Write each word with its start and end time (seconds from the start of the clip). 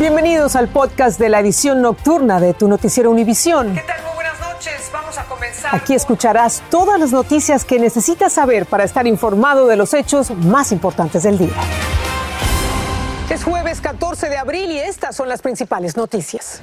Bienvenidos 0.00 0.56
al 0.56 0.68
podcast 0.68 1.20
de 1.20 1.28
la 1.28 1.40
edición 1.40 1.82
nocturna 1.82 2.40
de 2.40 2.54
tu 2.54 2.68
noticiero 2.68 3.10
Univisión. 3.10 3.74
¿Qué 3.74 3.82
tal? 3.82 4.02
Muy 4.02 4.14
buenas 4.14 4.40
noches. 4.40 4.90
Vamos 4.90 5.18
a 5.18 5.24
comenzar. 5.26 5.74
Aquí 5.74 5.92
escucharás 5.92 6.62
todas 6.70 6.98
las 6.98 7.12
noticias 7.12 7.66
que 7.66 7.78
necesitas 7.78 8.32
saber 8.32 8.64
para 8.64 8.84
estar 8.84 9.06
informado 9.06 9.66
de 9.66 9.76
los 9.76 9.92
hechos 9.92 10.30
más 10.30 10.72
importantes 10.72 11.24
del 11.24 11.36
día. 11.36 11.52
Es 13.28 13.44
jueves 13.44 13.82
14 13.82 14.30
de 14.30 14.38
abril 14.38 14.70
y 14.70 14.78
estas 14.78 15.14
son 15.14 15.28
las 15.28 15.42
principales 15.42 15.98
noticias. 15.98 16.62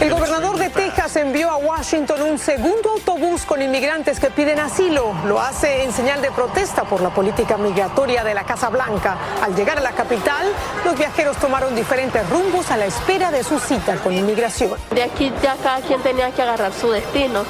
El 0.00 0.10
gobernador 0.10 0.58
de 0.58 0.68
Texas 0.68 1.16
envió 1.16 1.48
a 1.48 1.56
Washington 1.56 2.20
un 2.20 2.38
segundo 2.38 2.90
autobús 2.90 3.46
con 3.46 3.62
inmigrantes 3.62 4.20
que 4.20 4.28
piden 4.28 4.60
asilo. 4.60 5.14
Lo 5.26 5.40
hace 5.40 5.82
en 5.82 5.94
señal 5.94 6.20
de 6.20 6.30
protesta 6.30 6.84
por 6.84 7.00
la 7.00 7.08
política 7.08 7.56
migratoria 7.56 8.22
de 8.22 8.34
la 8.34 8.44
Casa 8.44 8.68
Blanca. 8.68 9.16
Al 9.42 9.54
llegar 9.56 9.78
a 9.78 9.80
la 9.80 9.92
capital, 9.92 10.46
los 10.84 10.98
viajeros 10.98 11.38
tomaron 11.38 11.74
diferentes 11.74 12.28
rumbos 12.28 12.70
a 12.70 12.76
la 12.76 12.84
espera 12.84 13.30
de 13.30 13.42
su 13.42 13.58
cita 13.58 13.96
con 13.96 14.12
inmigración. 14.12 14.74
De 14.90 15.02
aquí 15.02 15.32
ya 15.42 15.56
cada 15.56 15.80
quien 15.80 16.02
tenía 16.02 16.30
que 16.30 16.42
agarrar 16.42 16.74
su 16.74 16.90
destino. 16.90 17.44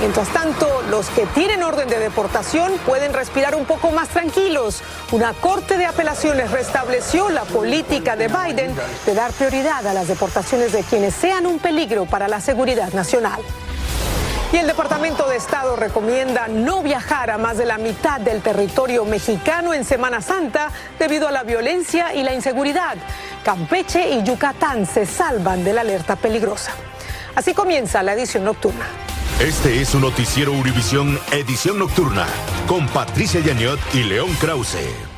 Mientras 0.00 0.28
tanto, 0.28 0.82
los 0.90 1.08
que 1.08 1.24
tienen 1.26 1.62
orden 1.62 1.88
de 1.88 1.98
deportación 1.98 2.72
pueden 2.84 3.14
respirar 3.14 3.54
un 3.54 3.64
poco 3.64 3.90
más 3.90 4.08
tranquilos. 4.08 4.82
Una 5.10 5.32
corte 5.32 5.78
de 5.78 5.86
apelaciones 5.86 6.50
restableció 6.50 7.30
la 7.30 7.44
política 7.44 8.14
de 8.14 8.28
Biden 8.28 8.76
de 9.06 9.14
dar 9.14 9.32
prioridad 9.32 9.86
a 9.86 9.94
las 9.94 10.08
deportaciones 10.08 10.72
de 10.72 10.82
quienes 10.82 11.14
sean 11.14 11.46
un 11.46 11.58
peligro 11.58 12.04
para 12.04 12.28
la 12.28 12.42
seguridad 12.42 12.92
nacional. 12.92 13.40
Y 14.52 14.58
el 14.58 14.66
Departamento 14.66 15.26
de 15.28 15.36
Estado 15.36 15.76
recomienda 15.76 16.46
no 16.46 16.82
viajar 16.82 17.30
a 17.30 17.38
más 17.38 17.56
de 17.56 17.64
la 17.64 17.78
mitad 17.78 18.20
del 18.20 18.42
territorio 18.42 19.06
mexicano 19.06 19.72
en 19.72 19.84
Semana 19.84 20.20
Santa 20.20 20.70
debido 20.98 21.26
a 21.26 21.32
la 21.32 21.42
violencia 21.42 22.14
y 22.14 22.22
la 22.22 22.34
inseguridad. 22.34 22.96
Campeche 23.44 24.10
y 24.10 24.22
Yucatán 24.22 24.84
se 24.84 25.06
salvan 25.06 25.64
de 25.64 25.72
la 25.72 25.80
alerta 25.80 26.16
peligrosa. 26.16 26.72
Así 27.34 27.54
comienza 27.54 28.02
la 28.02 28.12
edición 28.12 28.44
nocturna. 28.44 29.05
Este 29.40 29.82
es 29.82 29.90
su 29.90 30.00
noticiero 30.00 30.52
Univisión 30.52 31.18
Edición 31.30 31.78
Nocturna 31.78 32.26
con 32.66 32.88
Patricia 32.88 33.38
Yañot 33.40 33.78
y 33.92 34.02
León 34.02 34.30
Krause. 34.40 35.15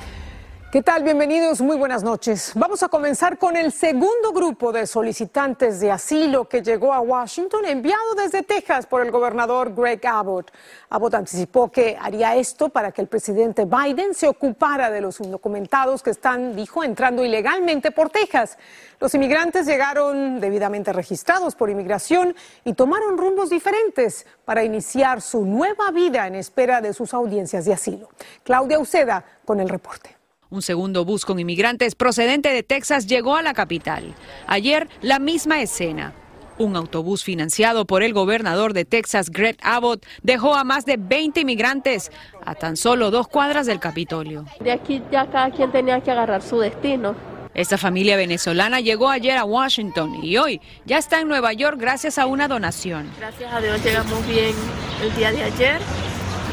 ¿Qué 0.70 0.82
tal? 0.82 1.02
Bienvenidos, 1.02 1.62
muy 1.62 1.78
buenas 1.78 2.02
noches. 2.02 2.52
Vamos 2.54 2.82
a 2.82 2.88
comenzar 2.88 3.38
con 3.38 3.56
el 3.56 3.72
segundo 3.72 4.34
grupo 4.34 4.70
de 4.70 4.86
solicitantes 4.86 5.80
de 5.80 5.90
asilo 5.90 6.46
que 6.46 6.60
llegó 6.60 6.92
a 6.92 7.00
Washington, 7.00 7.64
enviado 7.64 8.14
desde 8.14 8.42
Texas 8.42 8.84
por 8.84 9.00
el 9.00 9.10
gobernador 9.10 9.74
Greg 9.74 10.06
Abbott. 10.06 10.50
Abbott 10.90 11.14
anticipó 11.14 11.72
que 11.72 11.96
haría 11.98 12.36
esto 12.36 12.68
para 12.68 12.92
que 12.92 13.00
el 13.00 13.06
presidente 13.06 13.64
Biden 13.64 14.12
se 14.12 14.28
ocupara 14.28 14.90
de 14.90 15.00
los 15.00 15.20
indocumentados 15.20 16.02
que 16.02 16.10
están, 16.10 16.54
dijo, 16.54 16.84
entrando 16.84 17.24
ilegalmente 17.24 17.90
por 17.90 18.10
Texas. 18.10 18.58
Los 19.00 19.14
inmigrantes 19.14 19.64
llegaron 19.64 20.38
debidamente 20.38 20.92
registrados 20.92 21.54
por 21.54 21.70
inmigración 21.70 22.36
y 22.66 22.74
tomaron 22.74 23.16
rumbos 23.16 23.48
diferentes 23.48 24.26
para 24.44 24.64
iniciar 24.64 25.22
su 25.22 25.46
nueva 25.46 25.90
vida 25.92 26.26
en 26.26 26.34
espera 26.34 26.82
de 26.82 26.92
sus 26.92 27.14
audiencias 27.14 27.64
de 27.64 27.72
asilo. 27.72 28.10
Claudia 28.42 28.78
Uceda 28.78 29.24
con 29.46 29.60
el 29.60 29.70
reporte. 29.70 30.17
Un 30.50 30.62
segundo 30.62 31.04
bus 31.04 31.24
con 31.24 31.38
inmigrantes 31.38 31.94
procedente 31.94 32.50
de 32.50 32.62
Texas 32.62 33.06
llegó 33.06 33.36
a 33.36 33.42
la 33.42 33.52
capital. 33.52 34.14
Ayer, 34.46 34.88
la 35.02 35.18
misma 35.18 35.60
escena. 35.60 36.14
Un 36.56 36.74
autobús 36.74 37.22
financiado 37.22 37.86
por 37.86 38.02
el 38.02 38.12
gobernador 38.12 38.72
de 38.72 38.84
Texas, 38.84 39.30
Greg 39.30 39.56
Abbott, 39.62 40.04
dejó 40.22 40.54
a 40.54 40.64
más 40.64 40.86
de 40.86 40.96
20 40.98 41.40
inmigrantes 41.40 42.10
a 42.44 42.54
tan 42.54 42.76
solo 42.76 43.10
dos 43.10 43.28
cuadras 43.28 43.66
del 43.66 43.78
Capitolio. 43.78 44.46
De 44.60 44.72
aquí 44.72 45.02
ya 45.12 45.30
cada 45.30 45.50
quien 45.50 45.70
tenía 45.70 46.00
que 46.00 46.10
agarrar 46.10 46.42
su 46.42 46.58
destino. 46.58 47.14
Esta 47.54 47.76
familia 47.76 48.16
venezolana 48.16 48.80
llegó 48.80 49.10
ayer 49.10 49.36
a 49.36 49.44
Washington 49.44 50.24
y 50.24 50.36
hoy 50.38 50.60
ya 50.84 50.98
está 50.98 51.20
en 51.20 51.28
Nueva 51.28 51.52
York 51.52 51.76
gracias 51.78 52.18
a 52.18 52.26
una 52.26 52.48
donación. 52.48 53.10
Gracias 53.18 53.52
a 53.52 53.60
Dios 53.60 53.82
llegamos 53.84 54.26
bien 54.26 54.54
el 55.02 55.14
día 55.14 55.30
de 55.30 55.42
ayer 55.42 55.80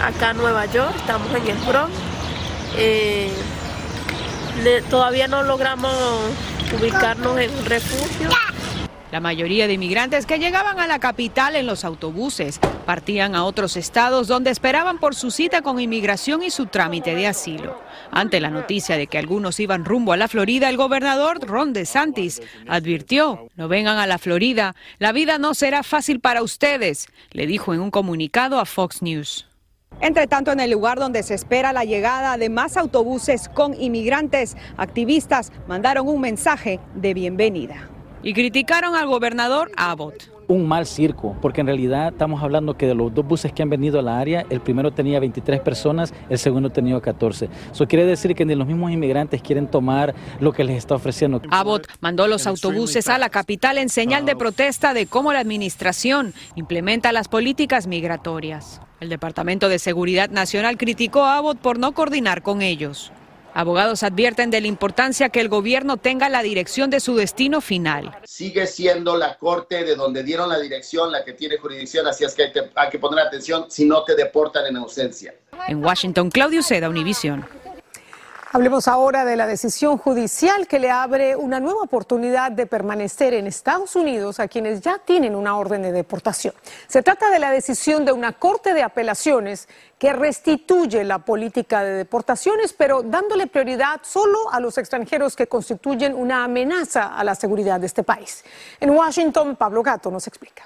acá 0.01 0.31
a 0.31 0.33
Nueva 0.33 0.65
York, 0.65 0.93
estamos 0.97 1.27
en 1.29 1.47
el 1.47 1.57
Bronx. 1.65 1.93
Eh, 2.77 3.29
todavía 4.89 5.27
no 5.27 5.43
logramos 5.43 5.93
ubicarnos 6.79 7.39
en 7.39 7.51
un 7.51 7.65
refugio. 7.65 8.29
La 9.11 9.21
mayoría 9.21 9.67
de 9.67 9.73
inmigrantes 9.73 10.25
que 10.25 10.39
llegaban 10.39 10.79
a 10.79 10.87
la 10.87 10.99
capital 10.99 11.55
en 11.55 11.67
los 11.67 11.85
autobuses 11.85 12.59
partían 12.85 13.33
a 13.33 13.45
otros 13.45 13.77
estados 13.77 14.27
donde 14.27 14.49
esperaban 14.49 14.97
por 14.99 15.15
su 15.15 15.31
cita 15.31 15.61
con 15.61 15.79
inmigración 15.79 16.43
y 16.43 16.49
su 16.49 16.65
trámite 16.65 17.15
de 17.15 17.27
asilo. 17.27 17.79
Ante 18.11 18.41
la 18.41 18.49
noticia 18.49 18.97
de 18.97 19.07
que 19.07 19.17
algunos 19.17 19.59
iban 19.59 19.85
rumbo 19.85 20.11
a 20.11 20.17
la 20.17 20.27
Florida, 20.27 20.69
el 20.69 20.75
gobernador 20.75 21.39
Ron 21.47 21.71
DeSantis 21.71 22.41
advirtió, 22.67 23.47
no 23.55 23.67
vengan 23.67 23.99
a 23.99 24.07
la 24.07 24.17
Florida, 24.17 24.75
la 24.99 25.13
vida 25.13 25.37
no 25.37 25.53
será 25.53 25.83
fácil 25.83 26.19
para 26.19 26.43
ustedes, 26.43 27.07
le 27.31 27.47
dijo 27.47 27.73
en 27.73 27.79
un 27.79 27.91
comunicado 27.91 28.59
a 28.59 28.65
Fox 28.65 29.01
News. 29.01 29.47
Entre 30.01 30.27
tanto, 30.27 30.51
en 30.51 30.59
el 30.59 30.71
lugar 30.71 30.99
donde 30.99 31.23
se 31.23 31.33
espera 31.33 31.73
la 31.73 31.85
llegada 31.85 32.37
de 32.37 32.49
más 32.49 32.77
autobuses 32.77 33.49
con 33.49 33.79
inmigrantes, 33.79 34.57
activistas 34.77 35.51
mandaron 35.67 36.07
un 36.07 36.21
mensaje 36.21 36.79
de 36.95 37.13
bienvenida. 37.13 37.89
Y 38.21 38.33
criticaron 38.33 38.95
al 38.95 39.07
gobernador 39.07 39.71
Abbott. 39.77 40.31
un 40.47 40.67
mal 40.67 40.85
circo, 40.85 41.35
porque 41.41 41.61
en 41.61 41.67
realidad 41.67 42.09
estamos 42.09 42.43
hablando 42.43 42.77
que 42.77 42.85
de 42.85 42.93
los 42.93 43.11
dos 43.11 43.25
buses 43.25 43.51
que 43.51 43.63
han 43.63 43.69
venido 43.69 43.97
a 43.99 44.03
la 44.03 44.19
área, 44.19 44.45
el 44.51 44.61
primero 44.61 44.91
tenía 44.91 45.19
23 45.19 45.59
personas, 45.61 46.13
el 46.29 46.37
segundo 46.37 46.69
tenía 46.69 46.99
14. 46.99 47.49
Eso 47.71 47.87
quiere 47.87 48.05
decir 48.05 48.35
que 48.35 48.45
ni 48.45 48.53
los 48.53 48.67
mismos 48.67 48.91
inmigrantes 48.91 49.41
quieren 49.41 49.67
tomar 49.67 50.13
lo 50.39 50.53
que 50.53 50.63
les 50.63 50.77
está 50.77 50.95
ofreciendo. 50.95 51.41
Abbott 51.49 51.87
mandó 51.99 52.27
los 52.27 52.45
autobuses 52.45 53.07
a 53.09 53.17
la 53.17 53.29
capital 53.29 53.79
en 53.79 53.89
señal 53.89 54.25
de 54.25 54.35
protesta 54.35 54.93
de 54.93 55.07
cómo 55.07 55.33
la 55.33 55.39
administración 55.39 56.33
implementa 56.55 57.11
las 57.11 57.27
políticas 57.27 57.87
migratorias. 57.87 58.81
El 59.05 59.09
Departamento 59.09 59.69
de 59.69 59.77
Seguridad 59.77 60.31
Nacional 60.31 60.79
criticó 60.79 61.25
a 61.25 61.37
Abbott 61.37 61.59
por 61.59 61.77
no 61.77 61.91
coordinar 61.93 62.41
con 62.41 62.63
ellos. 62.63 63.11
Abogados 63.53 64.01
advierten 64.01 64.49
de 64.49 64.59
la 64.59 64.67
importancia 64.67 65.29
que 65.29 65.41
el 65.41 65.47
gobierno 65.47 65.97
tenga 65.97 66.27
la 66.27 66.41
dirección 66.41 66.89
de 66.89 66.99
su 66.99 67.15
destino 67.15 67.61
final. 67.61 68.17
sigue 68.23 68.65
siendo 68.65 69.15
la 69.15 69.37
corte 69.37 69.83
de 69.83 69.95
donde 69.95 70.23
dieron 70.23 70.49
la 70.49 70.57
dirección 70.57 71.11
la 71.11 71.23
que 71.23 71.33
tiene 71.33 71.57
jurisdicción, 71.57 72.07
así 72.07 72.23
es 72.23 72.33
que 72.33 72.45
hay, 72.45 72.51
que 72.51 72.61
hay 72.73 72.89
que 72.89 72.97
poner 72.97 73.27
atención 73.27 73.67
si 73.69 73.85
no 73.85 74.03
te 74.03 74.15
deportan 74.15 74.65
en 74.65 74.77
ausencia. 74.77 75.35
En 75.67 75.85
Washington, 75.85 76.31
Claudio 76.31 76.63
Seda, 76.63 76.89
Univisión. 76.89 77.45
Hablemos 78.55 78.87
ahora 78.87 79.25
de 79.25 79.35
la 79.35 79.47
decisión 79.47 79.97
judicial 79.97 80.65
que 80.65 80.79
le 80.79 80.89
abre 80.89 81.35
una 81.35 81.59
nueva 81.59 81.81
oportunidad 81.81 82.53
de 82.53 82.65
permanecer 82.65 83.33
en 83.33 83.47
Estados 83.47 83.97
Unidos 83.97 84.39
a 84.39 84.47
quienes 84.47 84.79
ya 84.79 84.97
tienen 84.97 85.35
una 85.35 85.57
orden 85.57 85.81
de 85.81 85.91
deportación. 85.91 86.53
Se 86.87 87.03
trata 87.03 87.29
de 87.31 87.39
la 87.39 87.51
decisión 87.51 88.05
de 88.05 88.13
una 88.13 88.31
Corte 88.31 88.73
de 88.73 88.81
Apelaciones 88.81 89.67
que 89.99 90.13
restituye 90.13 91.03
la 91.03 91.19
política 91.19 91.83
de 91.83 91.95
deportaciones, 91.95 92.71
pero 92.71 93.03
dándole 93.03 93.47
prioridad 93.47 93.99
solo 94.03 94.49
a 94.49 94.61
los 94.61 94.77
extranjeros 94.77 95.35
que 95.35 95.47
constituyen 95.47 96.15
una 96.15 96.45
amenaza 96.45 97.07
a 97.07 97.25
la 97.25 97.35
seguridad 97.35 97.81
de 97.81 97.87
este 97.87 98.03
país. 98.03 98.45
En 98.79 98.91
Washington, 98.91 99.57
Pablo 99.57 99.83
Gato 99.83 100.09
nos 100.09 100.27
explica. 100.27 100.63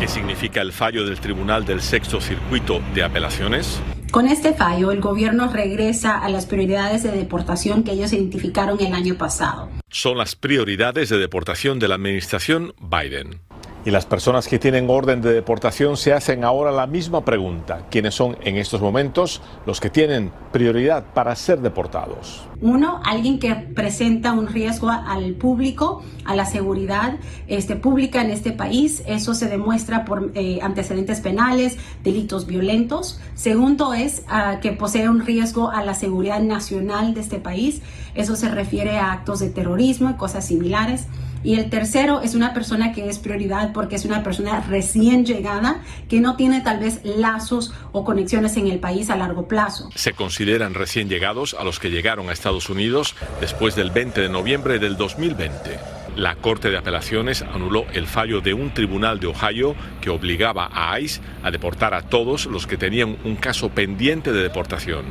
¿Qué 0.00 0.08
significa 0.08 0.60
el 0.62 0.72
fallo 0.72 1.06
del 1.06 1.20
Tribunal 1.20 1.64
del 1.64 1.80
Sexto 1.80 2.20
Circuito 2.20 2.80
de 2.92 3.04
Apelaciones? 3.04 3.80
Con 4.12 4.28
este 4.28 4.52
fallo, 4.52 4.92
el 4.92 5.00
gobierno 5.00 5.50
regresa 5.50 6.18
a 6.18 6.28
las 6.28 6.44
prioridades 6.44 7.02
de 7.02 7.12
deportación 7.12 7.82
que 7.82 7.92
ellos 7.92 8.12
identificaron 8.12 8.78
el 8.78 8.92
año 8.92 9.14
pasado. 9.14 9.70
Son 9.88 10.18
las 10.18 10.36
prioridades 10.36 11.08
de 11.08 11.16
deportación 11.16 11.78
de 11.78 11.88
la 11.88 11.94
administración 11.94 12.74
Biden. 12.78 13.40
Y 13.86 13.90
las 13.90 14.04
personas 14.04 14.48
que 14.48 14.58
tienen 14.58 14.90
orden 14.90 15.22
de 15.22 15.32
deportación 15.32 15.96
se 15.96 16.12
hacen 16.12 16.44
ahora 16.44 16.70
la 16.72 16.86
misma 16.86 17.24
pregunta. 17.24 17.86
¿Quiénes 17.90 18.14
son 18.14 18.36
en 18.42 18.58
estos 18.58 18.82
momentos 18.82 19.40
los 19.64 19.80
que 19.80 19.88
tienen 19.88 20.30
prioridad 20.52 21.14
para 21.14 21.34
ser 21.34 21.60
deportados? 21.60 22.46
Uno, 22.62 23.00
alguien 23.04 23.40
que 23.40 23.54
presenta 23.54 24.32
un 24.32 24.46
riesgo 24.46 24.88
al 24.88 25.34
público, 25.34 26.02
a 26.24 26.36
la 26.36 26.46
seguridad 26.46 27.16
este, 27.48 27.74
pública 27.74 28.22
en 28.22 28.30
este 28.30 28.52
país. 28.52 29.02
Eso 29.04 29.34
se 29.34 29.48
demuestra 29.48 30.04
por 30.04 30.30
eh, 30.34 30.60
antecedentes 30.62 31.20
penales, 31.20 31.76
delitos 32.04 32.46
violentos. 32.46 33.20
Segundo 33.34 33.94
es 33.94 34.22
uh, 34.28 34.60
que 34.60 34.70
posee 34.70 35.08
un 35.08 35.26
riesgo 35.26 35.70
a 35.70 35.84
la 35.84 35.94
seguridad 35.94 36.40
nacional 36.40 37.14
de 37.14 37.20
este 37.20 37.38
país. 37.38 37.82
Eso 38.14 38.36
se 38.36 38.48
refiere 38.48 38.96
a 38.96 39.12
actos 39.12 39.40
de 39.40 39.50
terrorismo 39.50 40.10
y 40.10 40.14
cosas 40.14 40.46
similares. 40.46 41.08
Y 41.44 41.54
el 41.54 41.70
tercero 41.70 42.20
es 42.20 42.34
una 42.34 42.54
persona 42.54 42.92
que 42.92 43.08
es 43.08 43.18
prioridad 43.18 43.72
porque 43.72 43.96
es 43.96 44.04
una 44.04 44.22
persona 44.22 44.60
recién 44.60 45.26
llegada 45.26 45.82
que 46.08 46.20
no 46.20 46.36
tiene 46.36 46.60
tal 46.60 46.78
vez 46.78 47.00
lazos 47.04 47.74
o 47.90 48.04
conexiones 48.04 48.56
en 48.56 48.68
el 48.68 48.78
país 48.78 49.10
a 49.10 49.16
largo 49.16 49.48
plazo. 49.48 49.90
Se 49.94 50.12
consideran 50.12 50.74
recién 50.74 51.08
llegados 51.08 51.54
a 51.58 51.64
los 51.64 51.80
que 51.80 51.90
llegaron 51.90 52.28
a 52.28 52.32
Estados 52.32 52.51
Unidos 52.70 53.14
después 53.40 53.74
del 53.74 53.90
20 53.90 54.20
de 54.20 54.28
noviembre 54.28 54.78
del 54.78 54.96
2020. 54.96 55.78
La 56.16 56.34
Corte 56.34 56.70
de 56.70 56.76
Apelaciones 56.76 57.40
anuló 57.40 57.86
el 57.94 58.06
fallo 58.06 58.42
de 58.42 58.52
un 58.52 58.74
tribunal 58.74 59.18
de 59.18 59.28
Ohio 59.28 59.74
que 60.02 60.10
obligaba 60.10 60.68
a 60.70 61.00
ICE 61.00 61.22
a 61.42 61.50
deportar 61.50 61.94
a 61.94 62.02
todos 62.02 62.44
los 62.46 62.66
que 62.66 62.76
tenían 62.76 63.16
un 63.24 63.36
caso 63.36 63.70
pendiente 63.70 64.32
de 64.32 64.42
deportación. 64.42 65.06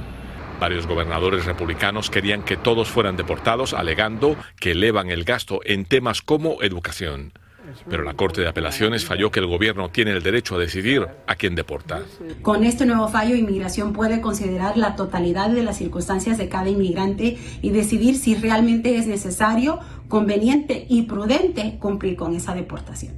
Varios 0.59 0.85
gobernadores 0.85 1.45
republicanos 1.45 2.11
querían 2.11 2.43
que 2.43 2.55
todos 2.55 2.87
fueran 2.87 3.17
deportados, 3.17 3.73
alegando 3.73 4.37
que 4.59 4.73
elevan 4.73 5.09
el 5.09 5.23
gasto 5.23 5.59
en 5.65 5.85
temas 5.85 6.21
como 6.21 6.61
educación. 6.61 7.33
Pero 7.89 8.03
la 8.03 8.13
Corte 8.13 8.41
de 8.41 8.47
Apelaciones 8.47 9.05
falló 9.05 9.31
que 9.31 9.39
el 9.39 9.47
gobierno 9.47 9.89
tiene 9.89 10.11
el 10.11 10.23
derecho 10.23 10.55
a 10.55 10.59
decidir 10.59 11.07
a 11.27 11.35
quién 11.35 11.55
deporta. 11.55 12.01
Con 12.41 12.63
este 12.63 12.85
nuevo 12.85 13.07
fallo, 13.07 13.35
inmigración 13.35 13.93
puede 13.93 14.21
considerar 14.21 14.77
la 14.77 14.95
totalidad 14.95 15.49
de 15.49 15.63
las 15.63 15.77
circunstancias 15.77 16.37
de 16.37 16.49
cada 16.49 16.69
inmigrante 16.69 17.37
y 17.61 17.69
decidir 17.69 18.15
si 18.17 18.35
realmente 18.35 18.97
es 18.97 19.07
necesario, 19.07 19.79
conveniente 20.07 20.85
y 20.89 21.03
prudente 21.03 21.77
cumplir 21.79 22.15
con 22.15 22.35
esa 22.35 22.53
deportación. 22.53 23.13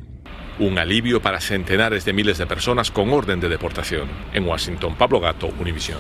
Un 0.59 0.77
alivio 0.77 1.21
para 1.21 1.41
centenares 1.41 2.05
de 2.05 2.13
miles 2.13 2.37
de 2.37 2.45
personas 2.45 2.91
con 2.91 3.09
orden 3.09 3.39
de 3.39 3.49
deportación. 3.49 4.07
En 4.33 4.45
Washington, 4.45 4.95
Pablo 4.95 5.19
Gato, 5.19 5.49
Univisión. 5.59 5.99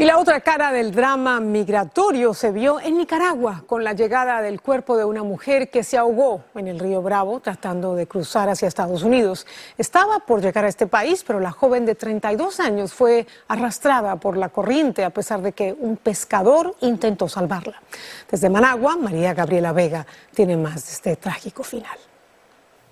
Y 0.00 0.04
la 0.04 0.16
otra 0.18 0.40
cara 0.42 0.70
del 0.70 0.92
drama 0.92 1.40
migratorio 1.40 2.32
se 2.32 2.52
vio 2.52 2.78
en 2.78 2.98
Nicaragua 2.98 3.64
con 3.66 3.82
la 3.82 3.94
llegada 3.94 4.40
del 4.42 4.60
cuerpo 4.60 4.96
de 4.96 5.04
una 5.04 5.24
mujer 5.24 5.70
que 5.70 5.82
se 5.82 5.98
ahogó 5.98 6.44
en 6.54 6.68
el 6.68 6.78
río 6.78 7.02
Bravo 7.02 7.40
tratando 7.40 7.96
de 7.96 8.06
cruzar 8.06 8.48
hacia 8.48 8.68
Estados 8.68 9.02
Unidos. 9.02 9.44
Estaba 9.76 10.20
por 10.20 10.40
llegar 10.40 10.64
a 10.64 10.68
este 10.68 10.86
país, 10.86 11.24
pero 11.26 11.40
la 11.40 11.50
joven 11.50 11.84
de 11.84 11.96
32 11.96 12.60
años 12.60 12.92
fue 12.92 13.26
arrastrada 13.48 14.14
por 14.14 14.36
la 14.36 14.50
corriente 14.50 15.02
a 15.02 15.10
pesar 15.10 15.42
de 15.42 15.50
que 15.50 15.76
un 15.76 15.96
pescador 15.96 16.76
intentó 16.80 17.28
salvarla. 17.28 17.82
Desde 18.30 18.48
Managua, 18.48 18.96
María 18.96 19.34
Gabriela 19.34 19.72
Vega 19.72 20.06
tiene 20.32 20.56
más 20.56 20.86
de 20.86 20.92
este 20.92 21.16
trágico 21.16 21.64
final. 21.64 21.98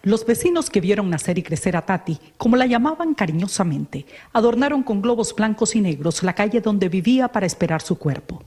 Los 0.07 0.25
vecinos 0.25 0.71
que 0.71 0.81
vieron 0.81 1.11
nacer 1.11 1.37
y 1.37 1.43
crecer 1.43 1.77
a 1.77 1.83
Tati, 1.83 2.17
como 2.37 2.55
la 2.55 2.67
llamaban 2.67 3.13
cariñosamente, 3.13 4.07
adornaron 4.33 4.85
con 4.85 5.03
globos 5.03 5.35
blancos 5.35 5.75
y 5.75 5.81
negros 5.81 6.23
la 6.23 6.33
calle 6.33 6.61
donde 6.61 6.89
vivía 6.89 7.27
para 7.27 7.45
esperar 7.45 7.83
su 7.83 7.99
cuerpo. 7.99 8.41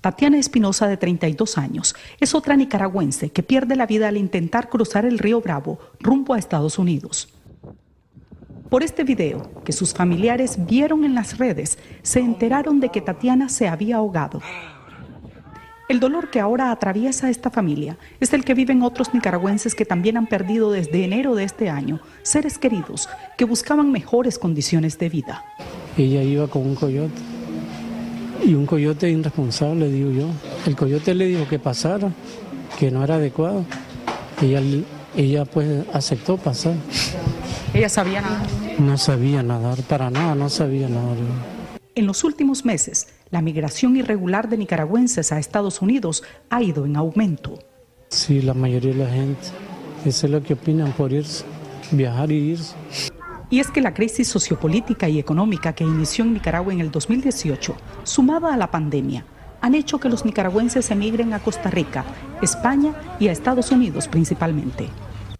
Tatiana 0.00 0.38
Espinosa, 0.38 0.86
de 0.86 0.96
32 0.96 1.58
años, 1.58 1.96
es 2.20 2.36
otra 2.36 2.54
nicaragüense 2.54 3.30
que 3.30 3.42
pierde 3.42 3.74
la 3.74 3.86
vida 3.86 4.06
al 4.06 4.16
intentar 4.16 4.68
cruzar 4.68 5.04
el 5.04 5.18
río 5.18 5.40
Bravo 5.40 5.80
rumbo 5.98 6.34
a 6.34 6.38
Estados 6.38 6.78
Unidos. 6.78 7.30
Por 8.68 8.84
este 8.84 9.02
video, 9.02 9.50
que 9.64 9.72
sus 9.72 9.92
familiares 9.94 10.54
vieron 10.66 11.02
en 11.04 11.16
las 11.16 11.36
redes, 11.36 11.78
se 12.02 12.20
enteraron 12.20 12.78
de 12.78 12.90
que 12.90 13.00
Tatiana 13.00 13.48
se 13.48 13.66
había 13.66 13.96
ahogado. 13.96 14.40
El 15.92 16.00
dolor 16.00 16.30
que 16.30 16.40
ahora 16.40 16.70
atraviesa 16.70 17.28
esta 17.28 17.50
familia 17.50 17.98
es 18.18 18.32
el 18.32 18.46
que 18.46 18.54
viven 18.54 18.80
otros 18.80 19.12
nicaragüenses 19.12 19.74
que 19.74 19.84
también 19.84 20.16
han 20.16 20.26
perdido 20.26 20.72
desde 20.72 21.04
enero 21.04 21.34
de 21.34 21.44
este 21.44 21.68
año 21.68 22.00
seres 22.22 22.56
queridos 22.56 23.10
que 23.36 23.44
buscaban 23.44 23.92
mejores 23.92 24.38
condiciones 24.38 24.96
de 24.96 25.10
vida. 25.10 25.44
Ella 25.98 26.22
iba 26.22 26.48
con 26.48 26.62
un 26.62 26.76
coyote 26.76 27.20
y 28.42 28.54
un 28.54 28.64
coyote 28.64 29.10
irresponsable, 29.10 29.90
digo 29.90 30.12
yo. 30.12 30.28
El 30.64 30.76
coyote 30.76 31.14
le 31.14 31.26
dijo 31.26 31.46
que 31.46 31.58
pasara, 31.58 32.10
que 32.78 32.90
no 32.90 33.04
era 33.04 33.16
adecuado. 33.16 33.66
Ella, 34.40 34.62
ella 35.14 35.44
pues 35.44 35.84
aceptó 35.92 36.38
pasar. 36.38 36.72
¿Ella 37.74 37.90
sabía 37.90 38.22
nadar? 38.22 38.46
No 38.78 38.96
sabía 38.96 39.42
nadar, 39.42 39.82
para 39.82 40.08
nada, 40.08 40.34
no 40.34 40.48
sabía 40.48 40.88
nadar. 40.88 41.18
En 41.94 42.06
los 42.06 42.24
últimos 42.24 42.64
meses, 42.64 43.08
la 43.32 43.40
migración 43.40 43.96
irregular 43.96 44.50
de 44.50 44.58
nicaragüenses 44.58 45.32
a 45.32 45.38
Estados 45.38 45.80
Unidos 45.80 46.22
ha 46.50 46.62
ido 46.62 46.84
en 46.84 46.96
aumento. 46.96 47.58
Sí, 48.08 48.42
la 48.42 48.52
mayoría 48.52 48.92
de 48.92 49.04
la 49.04 49.10
gente, 49.10 49.48
eso 50.04 50.26
es 50.26 50.32
lo 50.32 50.42
que 50.42 50.52
opinan 50.52 50.92
por 50.92 51.14
irse, 51.14 51.42
viajar 51.92 52.30
y 52.30 52.50
irse. 52.50 52.74
Y 53.48 53.60
es 53.60 53.70
que 53.70 53.80
la 53.80 53.94
crisis 53.94 54.28
sociopolítica 54.28 55.08
y 55.08 55.18
económica 55.18 55.72
que 55.72 55.82
inició 55.82 56.24
en 56.24 56.34
Nicaragua 56.34 56.74
en 56.74 56.80
el 56.80 56.90
2018, 56.90 57.74
sumada 58.02 58.52
a 58.52 58.56
la 58.58 58.70
pandemia, 58.70 59.24
han 59.62 59.74
hecho 59.74 59.98
que 59.98 60.10
los 60.10 60.26
nicaragüenses 60.26 60.90
emigren 60.90 61.32
a 61.32 61.38
Costa 61.38 61.70
Rica, 61.70 62.04
España 62.42 62.92
y 63.18 63.28
a 63.28 63.32
Estados 63.32 63.70
Unidos 63.70 64.08
principalmente. 64.08 64.88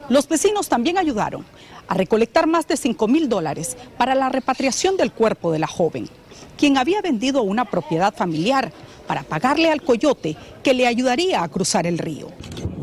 Los 0.09 0.27
vecinos 0.29 0.71
también 0.71 0.97
ayudaron 0.97 1.45
a 1.89 1.95
recolectar 1.95 2.47
más 2.47 2.67
de 2.67 2.79
5 2.79 3.07
mil 3.07 3.29
dólares 3.29 3.77
para 3.99 4.15
la 4.15 4.31
repatriación 4.31 4.97
del 4.97 5.13
cuerpo 5.13 5.53
de 5.53 5.59
la 5.59 5.67
joven 5.67 6.09
quien 6.57 6.79
había 6.79 7.01
vendido 7.03 7.43
una 7.43 7.65
propiedad 7.65 8.15
familiar 8.15 8.73
para 9.07 9.23
pagarle 9.23 9.71
al 9.71 9.83
coyote 9.83 10.37
que 10.63 10.75
le 10.75 10.87
ayudaría 10.87 11.43
a 11.43 11.49
cruzar 11.49 11.87
el 11.87 11.99
río. 11.99 12.29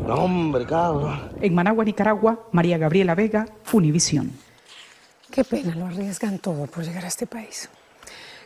No, 0.06 0.14
hombre, 0.14 0.66
cabrón. 0.66 1.30
En 1.40 1.54
Managua, 1.54 1.84
Nicaragua, 1.84 2.48
María 2.52 2.78
Gabriela 2.78 3.14
Vega, 3.14 3.46
Univisión. 3.72 4.32
Qué 5.30 5.44
pena, 5.44 5.74
lo 5.74 5.86
arriesgan 5.86 6.38
todo 6.38 6.66
por 6.66 6.84
llegar 6.84 7.04
a 7.04 7.08
este 7.08 7.26
país. 7.26 7.70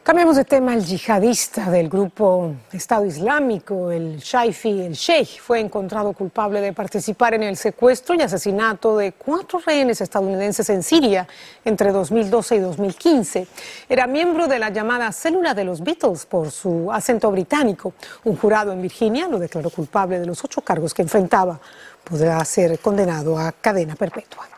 Cambiamos 0.04 0.36
de 0.36 0.44
tema. 0.44 0.74
El 0.74 0.84
yihadista 0.84 1.70
del 1.70 1.88
grupo 1.88 2.56
Estado 2.70 3.06
Islámico, 3.06 3.90
el 3.90 4.18
Shaifi, 4.18 4.82
el 4.82 4.92
Sheikh, 4.92 5.40
fue 5.40 5.60
encontrado 5.60 6.12
culpable 6.12 6.60
de 6.60 6.74
participar 6.74 7.32
en 7.32 7.42
el 7.42 7.56
secuestro 7.56 8.14
y 8.14 8.20
asesinato 8.20 8.98
de 8.98 9.12
cuatro 9.12 9.60
rehenes 9.64 10.02
estadounidenses 10.02 10.68
en 10.68 10.82
Siria 10.82 11.26
entre 11.64 11.90
2012 11.90 12.56
y 12.56 12.58
2015. 12.58 13.46
Era 13.88 14.06
miembro 14.06 14.46
de 14.46 14.58
la 14.58 14.68
llamada 14.68 15.10
célula 15.10 15.54
de 15.54 15.64
los 15.64 15.82
Beatles 15.82 16.26
por 16.26 16.50
su 16.50 16.92
acento 16.92 17.30
británico. 17.30 17.94
Un 18.24 18.36
jurado 18.36 18.72
en 18.72 18.82
Virginia 18.82 19.26
lo 19.26 19.38
declaró 19.38 19.70
culpable 19.70 20.20
de 20.20 20.26
los 20.26 20.44
ocho 20.44 20.60
cargos 20.60 20.92
que 20.92 21.00
enfrentaba. 21.00 21.58
Podrá 22.04 22.44
ser 22.44 22.78
condenado 22.78 23.38
a 23.38 23.52
cadena 23.52 23.96
perpetua. 23.96 24.53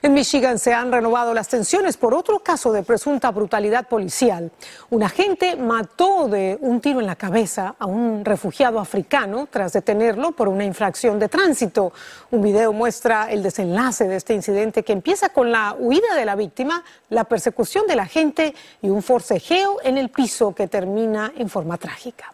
En 0.00 0.14
Michigan 0.14 0.60
se 0.60 0.72
han 0.72 0.92
renovado 0.92 1.34
las 1.34 1.48
tensiones 1.48 1.96
por 1.96 2.14
otro 2.14 2.38
caso 2.38 2.72
de 2.72 2.84
presunta 2.84 3.32
brutalidad 3.32 3.88
policial. 3.88 4.52
Un 4.90 5.02
agente 5.02 5.56
mató 5.56 6.28
de 6.28 6.56
un 6.60 6.80
tiro 6.80 7.00
en 7.00 7.06
la 7.06 7.16
cabeza 7.16 7.74
a 7.80 7.86
un 7.86 8.24
refugiado 8.24 8.78
africano 8.78 9.48
tras 9.50 9.72
detenerlo 9.72 10.32
por 10.32 10.46
una 10.46 10.64
infracción 10.64 11.18
de 11.18 11.28
tránsito. 11.28 11.92
Un 12.30 12.42
video 12.42 12.72
muestra 12.72 13.28
el 13.32 13.42
desenlace 13.42 14.06
de 14.06 14.16
este 14.16 14.34
incidente 14.34 14.84
que 14.84 14.92
empieza 14.92 15.30
con 15.30 15.50
la 15.50 15.74
huida 15.76 16.14
de 16.14 16.24
la 16.24 16.36
víctima, 16.36 16.84
la 17.10 17.24
persecución 17.24 17.86
del 17.88 17.98
agente 17.98 18.54
y 18.80 18.90
un 18.90 19.02
forcejeo 19.02 19.78
en 19.82 19.98
el 19.98 20.10
piso 20.10 20.54
que 20.54 20.68
termina 20.68 21.32
en 21.36 21.48
forma 21.48 21.76
trágica. 21.76 22.32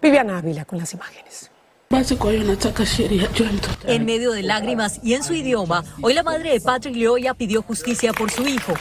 Viviana 0.00 0.38
Ávila 0.38 0.64
con 0.64 0.78
las 0.78 0.92
imágenes. 0.92 1.50
En 3.86 4.04
medio 4.04 4.32
de 4.32 4.42
lágrimas 4.42 5.00
y 5.02 5.14
en 5.14 5.22
su 5.22 5.32
idioma, 5.32 5.84
hoy 6.02 6.12
la 6.12 6.22
madre 6.22 6.52
de 6.52 6.60
Patrick 6.60 6.96
Leoya 6.96 7.34
pidió 7.34 7.62
justicia 7.62 8.12
por 8.12 8.30
su 8.30 8.46
hijo. 8.46 8.72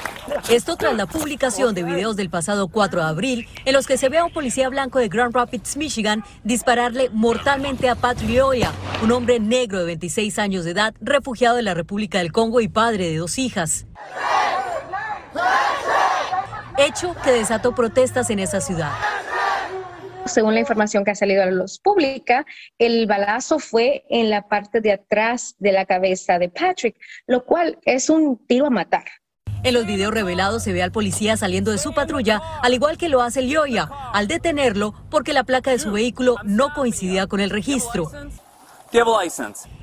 Esto 0.50 0.76
tras 0.78 0.96
la 0.96 1.06
publicación 1.06 1.76
de 1.76 1.84
videos 1.84 2.16
del 2.16 2.30
pasado 2.30 2.68
4 2.70 3.02
de 3.02 3.08
abril 3.08 3.48
en 3.66 3.74
los 3.74 3.86
que 3.88 3.98
se 3.98 4.10
ve 4.10 4.18
a 4.18 4.26
un 4.26 4.34
policía 4.34 4.68
blanco 4.70 5.00
de 5.00 5.10
Grand 5.10 5.34
Rapids, 5.34 5.78
Michigan, 5.78 6.24
dispararle 6.44 7.10
mortalmente 7.12 7.88
a 7.90 7.96
Patrick 7.96 8.30
Leoya, 8.30 8.72
un 9.04 9.12
hombre 9.12 9.40
negro 9.40 9.80
de 9.80 9.86
26 9.86 10.40
años 10.40 10.66
de 10.66 10.72
edad, 10.72 10.94
refugiado 11.00 11.56
de 11.58 11.64
la 11.64 11.74
República 11.74 12.18
del 12.18 12.32
Congo 12.32 12.62
y 12.62 12.68
padre 12.68 13.10
de 13.10 13.18
dos 13.18 13.38
hijas. 13.38 13.86
Hecho 16.78 17.16
que 17.24 17.32
desató 17.32 17.76
protestas 17.76 18.30
en 18.32 18.40
esa 18.40 18.60
ciudad. 18.60 18.92
Según 20.26 20.54
la 20.54 20.62
información 20.62 21.04
que 21.04 21.12
ha 21.12 21.16
salido 21.16 21.44
a 21.44 21.46
la 21.46 21.52
luz 21.52 21.80
pública, 21.80 22.46
el 22.78 23.08
balazo 23.08 23.60
fue 23.60 24.06
en 24.10 24.30
la 24.30 24.48
parte 24.48 24.80
de 24.80 24.94
atrás 24.94 25.56
de 25.60 25.72
la 25.74 25.86
cabeza 25.86 26.40
de 26.40 26.50
Patrick, 26.50 26.96
lo 27.28 27.46
cual 27.46 27.78
es 27.84 28.10
un 28.10 28.38
tiro 28.48 28.68
a 28.68 28.70
matar. 28.70 29.04
En 29.64 29.74
los 29.74 29.86
videos 29.86 30.14
revelados 30.14 30.64
se 30.64 30.74
ve 30.74 30.84
al 30.84 30.92
policía 30.92 31.38
saliendo 31.38 31.72
de 31.72 31.78
su 31.78 31.94
patrulla, 31.94 32.42
al 32.62 32.74
igual 32.74 32.98
que 32.98 33.10
lo 33.10 33.22
hace 33.22 33.42
Lioya, 33.42 33.90
al 34.14 34.28
detenerlo 34.28 34.94
porque 35.10 35.34
la 35.34 35.44
placa 35.44 35.72
de 35.72 35.80
su 35.80 35.92
vehículo 35.92 36.36
no 36.44 36.74
coincidía 36.74 37.28
con 37.28 37.40
el 37.40 37.50
registro. 37.50 38.12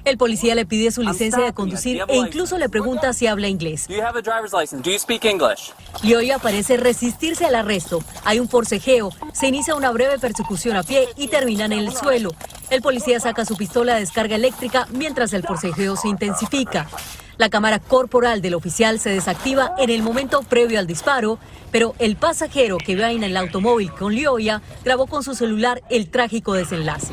El 0.05 0.17
policía 0.17 0.55
le 0.55 0.67
pide 0.67 0.91
su 0.91 1.03
licencia 1.03 1.45
de 1.45 1.53
conducir 1.53 2.03
e 2.09 2.17
incluso 2.17 2.59
le 2.59 2.69
pregunta 2.69 3.13
si 3.13 3.27
habla 3.27 3.49
inglés. 3.49 3.87
hoy 6.15 6.31
parece 6.39 6.77
resistirse 6.77 7.45
al 7.45 7.55
arresto. 7.55 8.03
Hay 8.25 8.39
un 8.41 8.49
forcejeo, 8.49 9.11
se 9.33 9.49
inicia 9.49 9.75
una 9.75 9.91
breve 9.91 10.19
persecución 10.19 10.77
a 10.77 10.83
pie 10.83 11.09
y 11.17 11.29
terminan 11.29 11.73
en 11.73 11.81
el 11.81 11.93
suelo. 11.93 12.31
El 12.71 12.83
policía 12.83 13.21
saca 13.21 13.45
su 13.45 13.57
pistola 13.57 13.95
de 13.95 14.01
descarga 14.01 14.37
eléctrica 14.37 14.87
mientras 14.91 15.33
el 15.33 15.43
forcejeo 15.43 15.97
se 15.97 16.09
intensifica. 16.09 16.89
La 17.37 17.49
cámara 17.49 17.79
corporal 17.79 18.43
del 18.43 18.55
oficial 18.55 19.01
se 19.01 19.11
desactiva 19.11 19.75
en 19.79 19.91
el 19.91 20.03
momento 20.03 20.43
previo 20.43 20.79
al 20.79 20.87
disparo, 20.87 21.39
pero 21.73 21.95
el 21.99 22.17
pasajero 22.17 22.79
que 22.79 22.97
va 22.97 23.11
en 23.13 23.25
el 23.25 23.37
automóvil 23.37 23.91
con 23.93 24.15
Lioya 24.15 24.63
grabó 24.85 25.07
con 25.07 25.25
su 25.25 25.35
celular 25.35 25.83
el 25.89 26.11
trágico 26.11 26.53
desenlace. 26.53 27.13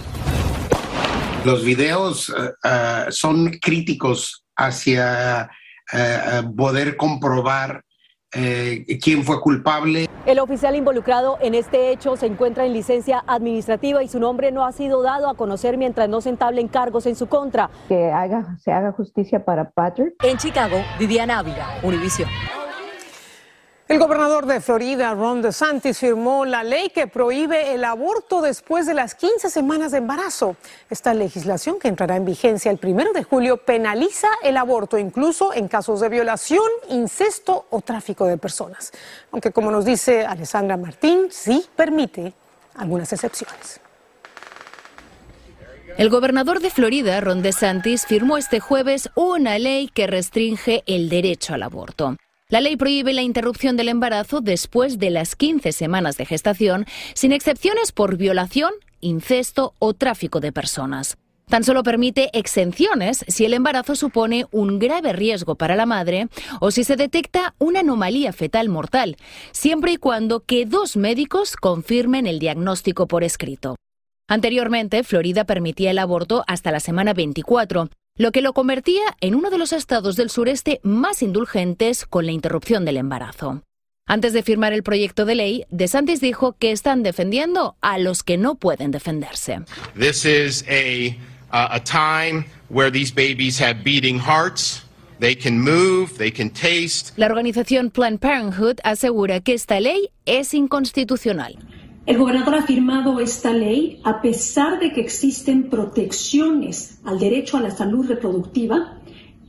Los 1.46 1.64
videos 1.64 2.30
eh, 2.30 2.52
eh, 2.64 3.06
son 3.10 3.52
críticos 3.62 4.46
hacia 4.56 5.50
eh, 5.94 6.44
poder 6.56 6.98
comprobar 6.98 7.82
quién 8.30 9.24
fue 9.24 9.42
culpable. 9.42 10.08
El 10.28 10.40
oficial 10.40 10.76
involucrado 10.76 11.40
en 11.42 11.56
este 11.56 11.92
hecho 11.92 12.18
se 12.18 12.28
encuentra 12.28 12.66
en 12.66 12.74
licencia 12.74 13.24
administrativa 13.26 14.04
y 14.04 14.08
su 14.08 14.20
nombre 14.20 14.52
no 14.52 14.64
ha 14.66 14.74
sido 14.74 15.02
dado 15.02 15.28
a 15.28 15.34
conocer 15.34 15.78
mientras 15.78 16.08
no 16.08 16.22
se 16.22 16.30
entablen 16.30 16.68
cargos 16.68 17.08
en 17.08 17.16
su 17.16 17.28
contra. 17.28 17.72
Que 17.88 18.12
haga, 18.12 18.58
se 18.60 18.72
haga 18.72 18.92
justicia 18.92 19.44
para 19.44 19.72
Patrick. 19.72 20.14
En 20.24 20.38
Chicago, 20.38 20.78
Viviana 21.00 21.40
Ávila, 21.40 21.80
Univision. 21.82 22.30
El 23.88 24.00
gobernador 24.00 24.48
de 24.48 24.60
Florida, 24.60 25.14
Ron 25.14 25.42
DeSantis, 25.42 26.00
firmó 26.00 26.44
la 26.44 26.62
ley 26.62 26.90
que 26.90 27.08
prohíbe 27.08 27.74
el 27.74 27.86
aborto 27.86 28.42
después 28.42 28.86
de 28.86 28.94
las 28.94 29.16
15 29.16 29.50
semanas 29.50 29.94
de 29.94 30.00
embarazo. 30.00 30.58
Esta 30.90 31.14
legislación, 31.14 31.80
que 31.80 31.88
entrará 31.88 32.18
en 32.18 32.26
vigencia 32.26 32.70
el 32.70 32.80
primero 32.80 33.14
de 33.14 33.24
julio, 33.24 33.56
penaliza 33.56 34.28
el 34.44 34.58
aborto 34.58 34.98
incluso 34.98 35.54
en 35.54 35.70
casos 35.70 36.02
de 36.02 36.10
violación, 36.10 36.68
incesto 36.90 37.68
o 37.70 37.80
tráfico 37.80 38.26
de 38.26 38.38
personas. 38.38 38.92
Aunque, 39.32 39.52
como 39.52 39.72
nos 39.72 39.86
dice 39.86 40.26
Alessandra 40.26 40.76
Martín, 40.76 41.28
sí 41.30 41.66
permite 41.74 42.34
algunas 42.76 43.14
excepciones. 43.14 43.80
El 45.98 46.10
gobernador 46.10 46.60
de 46.60 46.72
Florida, 46.72 47.22
Ron 47.22 47.42
DeSantis, 47.42 48.06
firmó 48.06 48.38
este 48.38 48.60
jueves 48.60 49.10
una 49.16 49.58
ley 49.58 49.88
que 49.88 50.08
restringe 50.08 50.84
el 50.88 51.08
derecho 51.08 51.54
al 51.54 51.64
aborto. 51.64 52.18
La 52.50 52.62
ley 52.62 52.78
prohíbe 52.78 53.12
la 53.12 53.24
interrupción 53.24 53.76
del 53.76 53.90
embarazo 53.90 54.40
después 54.40 55.00
de 55.00 55.10
las 55.10 55.36
15 55.36 55.74
semanas 55.74 56.16
de 56.16 56.26
gestación, 56.26 56.86
sin 57.14 57.34
excepciones 57.34 57.92
por 57.92 58.16
violación, 58.16 58.72
incesto 59.02 59.74
o 59.80 59.94
tráfico 59.94 60.40
de 60.40 60.54
personas. 60.54 61.18
Tan 61.50 61.66
solo 61.66 61.84
permite 61.84 62.30
exenciones 62.32 63.26
si 63.28 63.44
el 63.44 63.54
embarazo 63.54 63.96
supone 63.96 64.46
un 64.52 64.80
grave 64.80 65.12
riesgo 65.12 65.56
para 65.56 65.76
la 65.76 65.86
madre 65.86 66.30
o 66.62 66.72
si 66.72 66.86
se 66.86 66.96
detecta 66.96 67.54
una 67.58 67.82
anomalía 67.82 68.32
fetal 68.32 68.70
mortal, 68.70 69.18
siempre 69.52 69.92
y 69.92 69.98
cuando 69.98 70.40
que 70.40 70.66
dos 70.66 70.96
médicos 70.96 71.58
confirmen 71.58 72.28
el 72.28 72.40
diagnóstico 72.40 73.08
por 73.08 73.26
escrito. 73.26 73.76
Anteriormente, 74.30 75.04
Florida 75.04 75.44
permitía 75.44 75.92
el 75.92 76.00
aborto 76.00 76.46
hasta 76.48 76.72
la 76.72 76.80
semana 76.80 77.14
24, 77.14 77.90
lo 78.18 78.32
que 78.32 78.42
lo 78.42 78.54
convertía 78.54 79.02
en 79.22 79.36
uno 79.36 79.50
de 79.50 79.58
los 79.58 79.74
estados 79.74 80.16
del 80.16 80.30
sureste 80.30 80.80
más 80.84 81.22
indulgentes 81.22 82.06
con 82.06 82.26
la 82.26 82.32
interrupción 82.32 82.84
del 82.86 82.98
embarazo. 82.98 83.62
Antes 84.10 84.32
de 84.34 84.42
firmar 84.42 84.72
el 84.74 84.84
proyecto 84.84 85.26
de 85.26 85.36
ley, 85.36 85.66
DeSantis 85.70 86.22
dijo 86.22 86.56
que 86.58 86.72
están 86.72 87.04
defendiendo 87.04 87.76
a 87.82 87.98
los 87.98 88.24
que 88.24 88.38
no 88.38 88.56
pueden 88.56 88.92
defenderse. 88.92 89.60
This 90.00 90.26
is 90.26 90.64
a, 90.70 91.10
uh, 91.52 91.76
a 91.76 91.80
time 91.84 92.46
where 92.70 92.90
these 92.90 93.14
babies 93.14 93.62
have 93.62 93.84
beating 93.84 94.18
hearts. 94.18 94.84
They 95.20 95.36
can 95.36 95.60
move, 95.60 96.14
they 96.18 96.32
can 96.32 96.50
taste. 96.50 97.14
La 97.18 97.26
organización 97.26 97.90
Planned 97.90 98.20
Parenthood 98.20 98.78
asegura 98.84 99.42
que 99.42 99.54
esta 99.54 99.80
ley 99.80 100.10
es 100.26 100.54
inconstitucional. 100.54 101.58
El 102.08 102.18
gobernador 102.18 102.56
ha 102.56 102.62
firmado 102.62 103.20
esta 103.20 103.52
ley 103.52 104.00
a 104.06 104.22
pesar 104.22 104.80
de 104.80 104.94
que 104.94 105.02
existen 105.02 105.70
protecciones 105.70 107.02
al 107.04 107.20
derecho 107.20 107.58
a 107.58 107.62
la 107.62 107.70
salud 107.70 108.08
reproductiva 108.08 109.02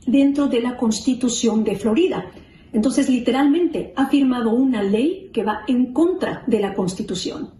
dentro 0.05 0.47
de 0.47 0.59
la 0.59 0.75
Constitución 0.75 1.63
de 1.63 1.77
Florida. 1.77 2.25
Entonces, 2.73 3.07
literalmente, 3.07 3.93
ha 3.95 4.07
firmado 4.07 4.49
una 4.49 4.83
ley 4.83 5.31
que 5.33 5.45
va 5.45 5.61
en 5.69 5.93
contra 5.93 6.43
de 6.47 6.59
la 6.59 6.73
Constitución. 6.73 7.53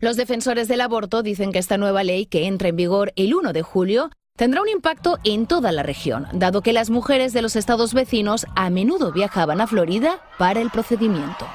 Los 0.00 0.16
defensores 0.16 0.68
del 0.68 0.80
aborto 0.80 1.24
dicen 1.24 1.50
que 1.50 1.58
esta 1.58 1.76
nueva 1.76 2.04
ley, 2.04 2.26
que 2.26 2.46
entra 2.46 2.68
en 2.68 2.76
vigor 2.76 3.12
el 3.16 3.34
1 3.34 3.52
de 3.52 3.62
julio, 3.62 4.10
tendrá 4.36 4.62
un 4.62 4.68
impacto 4.68 5.18
en 5.24 5.46
toda 5.46 5.72
la 5.72 5.82
región, 5.82 6.26
dado 6.32 6.62
que 6.62 6.72
las 6.72 6.88
mujeres 6.88 7.32
de 7.32 7.42
los 7.42 7.56
estados 7.56 7.94
vecinos 7.94 8.46
a 8.54 8.70
menudo 8.70 9.10
viajaban 9.10 9.60
a 9.60 9.66
Florida 9.66 10.20
para 10.38 10.60
el 10.60 10.70
procedimiento. 10.70 11.46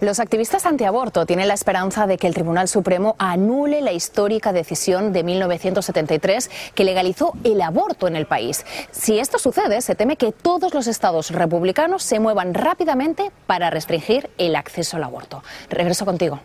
Los 0.00 0.20
activistas 0.20 0.66
antiaborto 0.66 1.26
tienen 1.26 1.48
la 1.48 1.54
esperanza 1.54 2.06
de 2.06 2.18
que 2.18 2.26
el 2.26 2.34
Tribunal 2.34 2.68
Supremo 2.68 3.16
anule 3.18 3.80
la 3.80 3.92
histórica 3.92 4.52
decisión 4.52 5.12
de 5.12 5.24
1973 5.24 6.50
que 6.74 6.84
legalizó 6.84 7.32
el 7.44 7.60
aborto 7.60 8.06
en 8.06 8.16
el 8.16 8.26
país. 8.26 8.64
Si 8.90 9.18
esto 9.18 9.38
sucede, 9.38 9.80
se 9.80 9.94
teme 9.94 10.16
que 10.16 10.32
todos 10.32 10.74
los 10.74 10.86
estados 10.86 11.30
republicanos 11.30 12.02
se 12.02 12.20
muevan 12.20 12.54
rápidamente 12.54 13.30
para 13.46 13.70
restringir 13.70 14.30
el 14.38 14.56
acceso 14.56 14.96
al 14.96 15.04
aborto. 15.04 15.42
Regreso 15.70 16.04
contigo. 16.04 16.40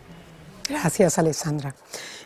Gracias, 0.68 1.18
Alessandra. 1.18 1.74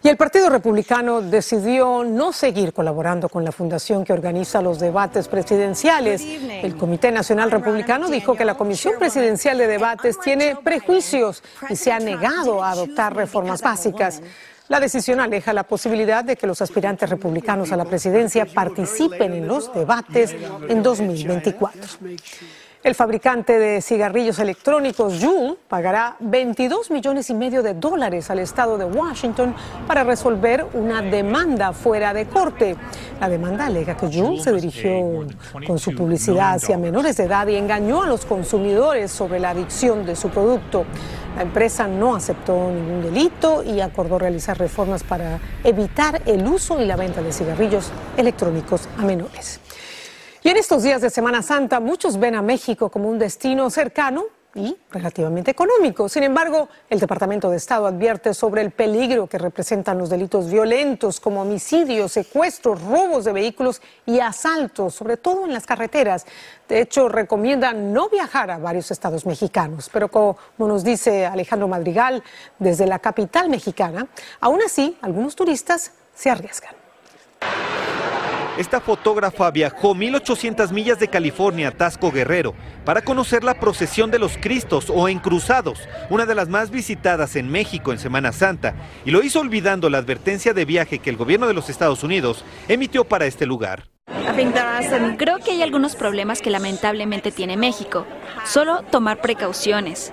Y 0.03 0.09
el 0.09 0.17
Partido 0.17 0.49
Republicano 0.49 1.21
decidió 1.21 2.05
no 2.05 2.33
seguir 2.33 2.73
colaborando 2.73 3.29
con 3.29 3.45
la 3.45 3.51
fundación 3.51 4.05
que 4.05 4.13
organiza 4.13 4.63
los 4.63 4.79
debates 4.79 5.27
presidenciales. 5.27 6.23
El 6.23 6.77
Comité 6.77 7.11
Nacional 7.11 7.51
Republicano 7.51 8.09
dijo 8.09 8.35
que 8.35 8.45
la 8.45 8.55
Comisión 8.55 8.95
Presidencial 8.99 9.59
de 9.59 9.67
Debates 9.67 10.21
tiene 10.21 10.57
prejuicios 10.57 11.43
y 11.69 11.77
se 11.77 11.91
ha 11.91 11.99
negado 11.99 12.63
a 12.63 12.71
adoptar 12.71 13.17
reformas 13.17 13.61
básicas. 13.61 14.23
La 14.69 14.81
decisión 14.81 15.19
aleja 15.19 15.53
la 15.53 15.65
posibilidad 15.65 16.23
de 16.23 16.37
que 16.37 16.47
los 16.47 16.61
aspirantes 16.61 17.09
republicanos 17.09 17.73
a 17.73 17.77
la 17.77 17.87
presidencia 17.87 18.45
participen 18.45 19.33
en 19.33 19.49
los 19.49 19.73
debates 19.73 20.37
en 20.69 20.83
2024. 20.83 21.83
El 22.89 22.95
fabricante 22.95 23.59
de 23.59 23.83
cigarrillos 23.83 24.39
electrónicos 24.39 25.23
Juul 25.23 25.59
pagará 25.69 26.17
22 26.21 26.91
millones 26.91 27.29
y 27.29 27.35
medio 27.35 27.63
de 27.63 27.75
dólares 27.75 28.31
al 28.31 28.39
estado 28.39 28.79
de 28.79 28.87
Washington 28.87 29.55
para 29.87 30.05
resolver 30.05 30.65
una 30.73 31.03
demanda 31.03 31.75
fuera 31.75 32.15
de 32.15 32.25
corte. 32.25 32.77
La 33.21 33.29
demanda 33.29 33.67
alega 33.67 33.95
que 33.95 34.07
Juul 34.07 34.41
se 34.41 34.55
dirigió 34.55 35.27
con 35.67 35.79
su 35.79 35.95
publicidad 35.95 36.55
hacia 36.55 36.79
menores 36.79 37.19
de 37.19 37.25
edad 37.25 37.47
y 37.49 37.57
engañó 37.57 38.05
a 38.05 38.07
los 38.07 38.25
consumidores 38.25 39.11
sobre 39.13 39.39
la 39.39 39.51
adicción 39.51 40.07
de 40.07 40.17
su 40.17 40.31
producto. 40.31 40.87
La 41.37 41.43
empresa 41.43 41.87
no 41.87 42.17
aceptó 42.17 42.71
ningún 42.71 43.03
delito 43.03 43.63
y 43.65 43.83
acordó 43.83 44.19
realizar 44.19 44.59
reformas 44.59 45.05
para 45.05 45.41
evitar 45.63 46.23
el 46.25 46.47
uso 46.47 46.81
y 46.81 46.87
la 46.87 46.97
venta 46.97 47.21
de 47.21 47.35
cigarrillos 47.35 47.93
electrónicos 48.17 48.89
a 48.97 49.03
menores. 49.03 49.61
Y 50.49 50.51
en 50.51 50.57
estos 50.57 50.83
días 50.83 51.03
de 51.03 51.11
Semana 51.11 51.43
Santa 51.43 51.79
muchos 51.79 52.19
ven 52.19 52.35
a 52.35 52.41
México 52.41 52.89
como 52.89 53.11
un 53.11 53.19
destino 53.19 53.69
cercano 53.69 54.25
y 54.55 54.75
relativamente 54.91 55.51
económico. 55.51 56.09
Sin 56.09 56.23
embargo, 56.23 56.71
el 56.89 56.99
Departamento 56.99 57.51
de 57.51 57.59
Estado 57.59 57.87
advierte 57.87 58.33
sobre 58.33 58.63
el 58.63 58.71
peligro 58.71 59.27
que 59.27 59.37
representan 59.37 59.99
los 59.99 60.09
delitos 60.09 60.51
violentos 60.51 61.21
como 61.21 61.43
homicidios, 61.43 62.13
secuestros, 62.13 62.83
robos 62.83 63.27
de 63.27 63.35
vehículos 63.35 63.83
y 64.07 64.21
asaltos, 64.21 64.95
sobre 64.95 65.19
todo 65.19 65.45
en 65.45 65.53
las 65.53 65.67
carreteras. 65.67 66.25
De 66.67 66.81
hecho, 66.81 67.11
recomienda 67.11 67.75
no 67.75 68.09
viajar 68.09 68.51
a 68.51 68.57
varios 68.57 68.91
estados 68.91 69.27
mexicanos. 69.27 69.91
Pero 69.93 70.09
como 70.11 70.39
nos 70.61 70.83
dice 70.83 71.27
Alejandro 71.27 71.69
Madrigal 71.69 72.23
desde 72.59 72.87
la 72.87 73.01
capital 73.01 73.51
mexicana, 73.51 74.07
aún 74.41 74.63
así, 74.65 74.97
algunos 75.03 75.37
turistas 75.37 75.93
se 76.15 76.31
arriesgan. 76.31 76.78
Esta 78.59 78.81
fotógrafa 78.81 79.53
viajó 79.53 79.95
1800 79.95 80.73
millas 80.73 80.99
de 80.99 81.07
California 81.07 81.69
a 81.69 81.71
Tasco 81.71 82.11
Guerrero 82.11 82.55
para 82.85 83.03
conocer 83.03 83.45
la 83.45 83.61
procesión 83.61 84.11
de 84.11 84.19
los 84.19 84.37
Cristos 84.37 84.91
o 84.93 85.09
encruzados, 85.09 85.89
una 86.11 86.27
de 86.27 86.35
las 86.35 86.49
más 86.49 86.73
visitadas 86.73 87.37
en 87.37 87.49
México 87.49 87.93
en 87.93 88.01
Semana 88.01 88.33
Santa, 88.33 88.75
y 89.05 89.13
lo 89.13 89.23
hizo 89.23 89.39
olvidando 89.39 89.89
la 89.89 89.99
advertencia 89.99 90.55
de 90.55 90.65
viaje 90.65 90.99
que 90.99 91.09
el 91.09 91.17
gobierno 91.17 91.47
de 91.47 91.55
los 91.55 91.71
Estados 91.71 92.03
Unidos 92.03 92.45
emitió 92.67 93.05
para 93.05 93.27
este 93.27 93.47
lugar. 93.47 93.85
Creo 95.19 95.39
que 95.39 95.53
hay 95.53 95.63
algunos 95.63 95.95
problemas 95.95 96.43
que 96.43 96.51
lamentablemente 96.51 97.31
tiene 97.31 97.57
México. 97.57 98.07
Solo 98.45 98.83
tomar 98.91 99.21
precauciones. 99.21 100.13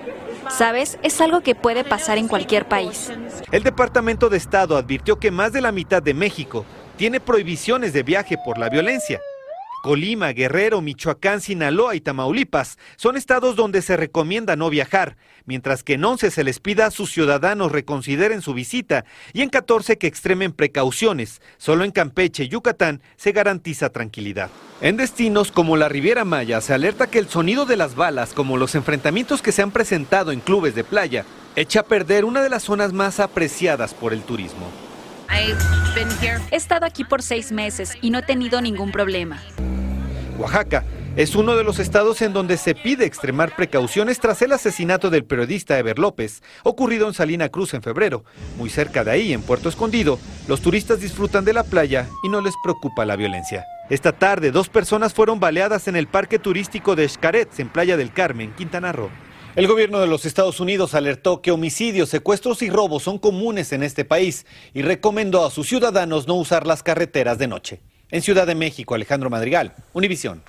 ¿Sabes? 0.50 1.00
Es 1.02 1.20
algo 1.22 1.42
que 1.42 1.56
puede 1.56 1.84
pasar 1.84 2.20
en 2.20 2.28
cualquier 2.28 2.68
país. 2.68 3.12
El 3.52 3.64
Departamento 3.64 4.30
de 4.30 4.38
Estado 4.38 4.78
advirtió 4.78 5.18
que 5.18 5.32
más 5.32 5.52
de 5.52 5.62
la 5.62 5.72
mitad 5.72 6.04
de 6.04 6.14
México 6.14 6.66
tiene 6.98 7.20
prohibiciones 7.20 7.94
de 7.94 8.04
viaje 8.04 8.38
por 8.44 8.58
la 8.58 8.70
violencia. 8.70 9.20
Colima, 9.86 10.34
Guerrero, 10.34 10.82
Michoacán, 10.82 11.42
Sinaloa 11.42 11.96
y 11.96 12.02
Tamaulipas 12.02 12.80
son 12.96 13.18
estados 13.18 13.56
donde 13.56 13.84
se 13.84 13.96
recomienda 13.96 14.56
no 14.56 14.72
viajar, 14.72 15.16
mientras 15.46 15.84
que 15.84 15.94
en 15.94 16.04
11 16.04 16.32
se 16.32 16.44
les 16.44 16.60
pida 16.60 16.88
a 16.88 16.92
sus 16.92 17.12
ciudadanos 17.12 17.72
reconsideren 17.72 18.42
su 18.42 18.56
visita 18.56 19.06
y 19.32 19.44
en 19.44 19.50
14 19.50 20.00
que 20.00 20.08
extremen 20.08 20.54
precauciones. 20.54 21.40
Solo 21.60 21.84
en 21.84 21.92
Campeche 21.92 22.46
y 22.46 22.48
Yucatán 22.48 23.04
se 23.16 23.32
garantiza 23.32 23.92
tranquilidad. 23.92 24.50
En 24.82 24.98
destinos 24.98 25.52
como 25.52 25.78
la 25.78 25.88
Riviera 25.88 26.26
Maya 26.26 26.62
se 26.62 26.74
alerta 26.74 27.06
que 27.06 27.20
el 27.20 27.30
sonido 27.30 27.68
de 27.68 27.78
las 27.78 27.94
balas, 27.94 28.34
como 28.34 28.58
los 28.58 28.74
enfrentamientos 28.74 29.44
que 29.44 29.52
se 29.52 29.62
han 29.62 29.70
presentado 29.70 30.32
en 30.32 30.40
clubes 30.40 30.74
de 30.74 30.84
playa, 30.84 31.26
echa 31.56 31.82
a 31.82 31.84
perder 31.84 32.26
una 32.26 32.42
de 32.42 32.50
las 32.50 32.64
zonas 32.64 32.92
más 32.92 33.20
apreciadas 33.20 33.94
por 33.94 34.14
el 34.14 34.24
turismo. 34.24 34.85
He 36.52 36.56
estado 36.56 36.86
aquí 36.86 37.04
por 37.04 37.22
seis 37.22 37.52
meses 37.52 37.94
y 38.02 38.10
no 38.10 38.20
he 38.20 38.24
tenido 38.24 38.62
ningún 38.62 38.92
problema. 38.92 39.42
Oaxaca 40.38 40.84
es 41.16 41.34
uno 41.36 41.56
de 41.56 41.64
los 41.64 41.80
estados 41.80 42.22
en 42.22 42.34
donde 42.34 42.58
se 42.58 42.76
pide 42.76 43.06
extremar 43.06 43.56
precauciones 43.56 44.20
tras 44.20 44.42
el 44.42 44.52
asesinato 44.52 45.10
del 45.10 45.24
periodista 45.24 45.80
Ever 45.80 45.98
López, 45.98 46.44
ocurrido 46.64 47.08
en 47.08 47.14
Salina 47.14 47.48
Cruz 47.48 47.74
en 47.74 47.82
febrero. 47.82 48.26
Muy 48.58 48.70
cerca 48.70 49.06
de 49.06 49.12
ahí, 49.12 49.32
en 49.32 49.42
Puerto 49.42 49.70
Escondido, 49.70 50.20
los 50.50 50.62
turistas 50.62 51.00
disfrutan 51.00 51.46
de 51.46 51.54
la 51.54 51.64
playa 51.64 52.08
y 52.22 52.28
no 52.28 52.42
les 52.42 52.54
preocupa 52.62 53.06
la 53.06 53.16
violencia. 53.16 53.66
Esta 53.90 54.12
tarde, 54.12 54.52
dos 54.52 54.68
personas 54.68 55.14
fueron 55.14 55.40
baleadas 55.40 55.88
en 55.88 55.96
el 55.96 56.08
parque 56.08 56.38
turístico 56.38 56.98
de 56.98 57.08
Xcaret, 57.08 57.60
en 57.60 57.70
Playa 57.70 57.96
del 57.96 58.12
Carmen, 58.12 58.52
Quintana 58.54 58.92
Roo. 58.92 59.10
El 59.56 59.68
gobierno 59.68 60.02
de 60.02 60.08
los 60.08 60.26
Estados 60.26 60.60
Unidos 60.60 60.96
alertó 60.96 61.42
que 61.42 61.52
homicidios, 61.52 62.10
secuestros 62.10 62.62
y 62.62 62.70
robos 62.70 63.04
son 63.04 63.18
comunes 63.18 63.72
en 63.72 63.84
este 63.84 64.04
país 64.04 64.46
y 64.74 64.82
recomendó 64.82 65.46
a 65.46 65.50
sus 65.50 65.70
ciudadanos 65.70 66.28
no 66.28 66.36
usar 66.36 66.68
las 66.68 66.84
carreteras 66.84 67.38
de 67.38 67.48
noche. 67.48 67.80
En 68.12 68.22
Ciudad 68.22 68.46
de 68.48 68.54
México, 68.54 68.96
Alejandro 68.96 69.30
Madrigal, 69.30 69.74
Univisión. 69.94 70.44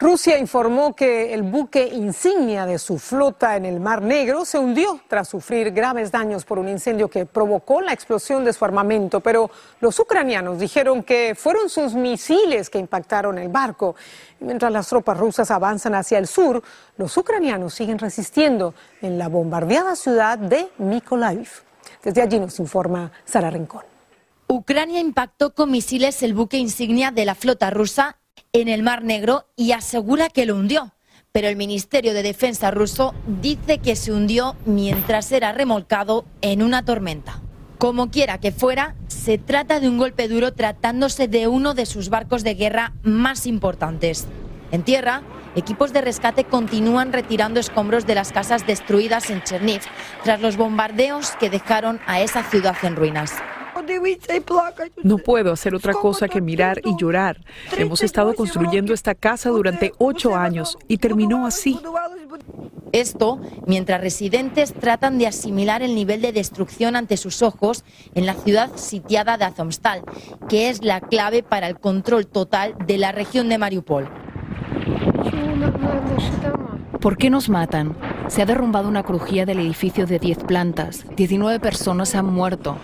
Rusia 0.00 0.38
informó 0.38 0.94
que 0.94 1.34
el 1.34 1.42
buque 1.42 1.88
insignia 1.88 2.66
de 2.66 2.78
su 2.78 3.00
flota 3.00 3.56
en 3.56 3.64
el 3.64 3.80
Mar 3.80 4.00
Negro 4.00 4.44
se 4.44 4.56
hundió 4.56 5.00
tras 5.08 5.26
sufrir 5.26 5.72
graves 5.72 6.12
daños 6.12 6.44
por 6.44 6.60
un 6.60 6.68
incendio 6.68 7.10
que 7.10 7.26
provocó 7.26 7.80
la 7.80 7.94
explosión 7.94 8.44
de 8.44 8.52
su 8.52 8.64
armamento, 8.64 9.18
pero 9.18 9.50
los 9.80 9.98
ucranianos 9.98 10.60
dijeron 10.60 11.02
que 11.02 11.34
fueron 11.36 11.68
sus 11.68 11.94
misiles 11.94 12.70
que 12.70 12.78
impactaron 12.78 13.38
el 13.38 13.48
barco. 13.48 13.96
Mientras 14.38 14.70
las 14.70 14.88
tropas 14.88 15.18
rusas 15.18 15.50
avanzan 15.50 15.96
hacia 15.96 16.18
el 16.18 16.28
sur, 16.28 16.62
los 16.96 17.16
ucranianos 17.16 17.74
siguen 17.74 17.98
resistiendo 17.98 18.74
en 19.02 19.18
la 19.18 19.26
bombardeada 19.26 19.96
ciudad 19.96 20.38
de 20.38 20.68
Mykolaiv. 20.78 21.50
Desde 22.04 22.22
allí 22.22 22.38
nos 22.38 22.56
informa 22.60 23.10
Sara 23.24 23.50
Rincón. 23.50 23.82
Ucrania 24.46 25.00
impactó 25.00 25.52
con 25.52 25.72
misiles 25.72 26.22
el 26.22 26.34
buque 26.34 26.56
insignia 26.56 27.10
de 27.10 27.24
la 27.24 27.34
flota 27.34 27.68
rusa 27.70 28.17
en 28.52 28.68
el 28.68 28.82
Mar 28.82 29.02
Negro 29.02 29.46
y 29.56 29.72
asegura 29.72 30.28
que 30.28 30.46
lo 30.46 30.56
hundió. 30.56 30.94
Pero 31.32 31.48
el 31.48 31.56
Ministerio 31.56 32.14
de 32.14 32.22
Defensa 32.22 32.70
ruso 32.70 33.14
dice 33.40 33.78
que 33.78 33.96
se 33.96 34.12
hundió 34.12 34.56
mientras 34.64 35.30
era 35.32 35.52
remolcado 35.52 36.24
en 36.40 36.62
una 36.62 36.84
tormenta. 36.84 37.40
Como 37.78 38.10
quiera 38.10 38.38
que 38.38 38.50
fuera, 38.50 38.96
se 39.06 39.38
trata 39.38 39.78
de 39.78 39.88
un 39.88 39.98
golpe 39.98 40.26
duro 40.26 40.52
tratándose 40.52 41.28
de 41.28 41.46
uno 41.46 41.74
de 41.74 41.86
sus 41.86 42.08
barcos 42.08 42.42
de 42.42 42.54
guerra 42.54 42.92
más 43.02 43.46
importantes. 43.46 44.26
En 44.72 44.82
tierra, 44.82 45.22
equipos 45.54 45.92
de 45.92 46.00
rescate 46.00 46.44
continúan 46.44 47.12
retirando 47.12 47.60
escombros 47.60 48.06
de 48.06 48.16
las 48.16 48.32
casas 48.32 48.66
destruidas 48.66 49.30
en 49.30 49.42
Cherniv 49.42 49.82
tras 50.24 50.40
los 50.40 50.56
bombardeos 50.56 51.32
que 51.38 51.50
dejaron 51.50 52.00
a 52.06 52.20
esa 52.20 52.42
ciudad 52.42 52.76
en 52.82 52.96
ruinas. 52.96 53.34
No 55.02 55.18
puedo 55.18 55.52
hacer 55.52 55.74
otra 55.74 55.94
cosa 55.94 56.28
que 56.28 56.40
mirar 56.40 56.80
y 56.84 56.96
llorar. 56.96 57.40
Hemos 57.76 58.02
estado 58.02 58.34
construyendo 58.34 58.92
esta 58.92 59.14
casa 59.14 59.50
durante 59.50 59.92
ocho 59.98 60.36
años 60.36 60.78
y 60.88 60.98
terminó 60.98 61.46
así. 61.46 61.78
Esto 62.92 63.40
mientras 63.66 64.00
residentes 64.00 64.72
tratan 64.72 65.18
de 65.18 65.26
asimilar 65.26 65.82
el 65.82 65.94
nivel 65.94 66.22
de 66.22 66.32
destrucción 66.32 66.96
ante 66.96 67.16
sus 67.16 67.42
ojos 67.42 67.84
en 68.14 68.24
la 68.24 68.34
ciudad 68.34 68.70
sitiada 68.76 69.36
de 69.36 69.44
Azovstal, 69.44 70.02
que 70.48 70.70
es 70.70 70.82
la 70.82 71.00
clave 71.00 71.42
para 71.42 71.66
el 71.68 71.78
control 71.78 72.26
total 72.26 72.74
de 72.86 72.98
la 72.98 73.12
región 73.12 73.48
de 73.48 73.58
Mariupol. 73.58 74.08
¿Por 77.00 77.16
qué 77.16 77.30
nos 77.30 77.48
matan? 77.48 77.96
Se 78.28 78.42
ha 78.42 78.46
derrumbado 78.46 78.88
una 78.88 79.02
crujía 79.02 79.46
del 79.46 79.60
edificio 79.60 80.06
de 80.06 80.18
10 80.18 80.38
plantas. 80.44 81.04
19 81.16 81.60
personas 81.60 82.14
han 82.14 82.26
muerto 82.26 82.76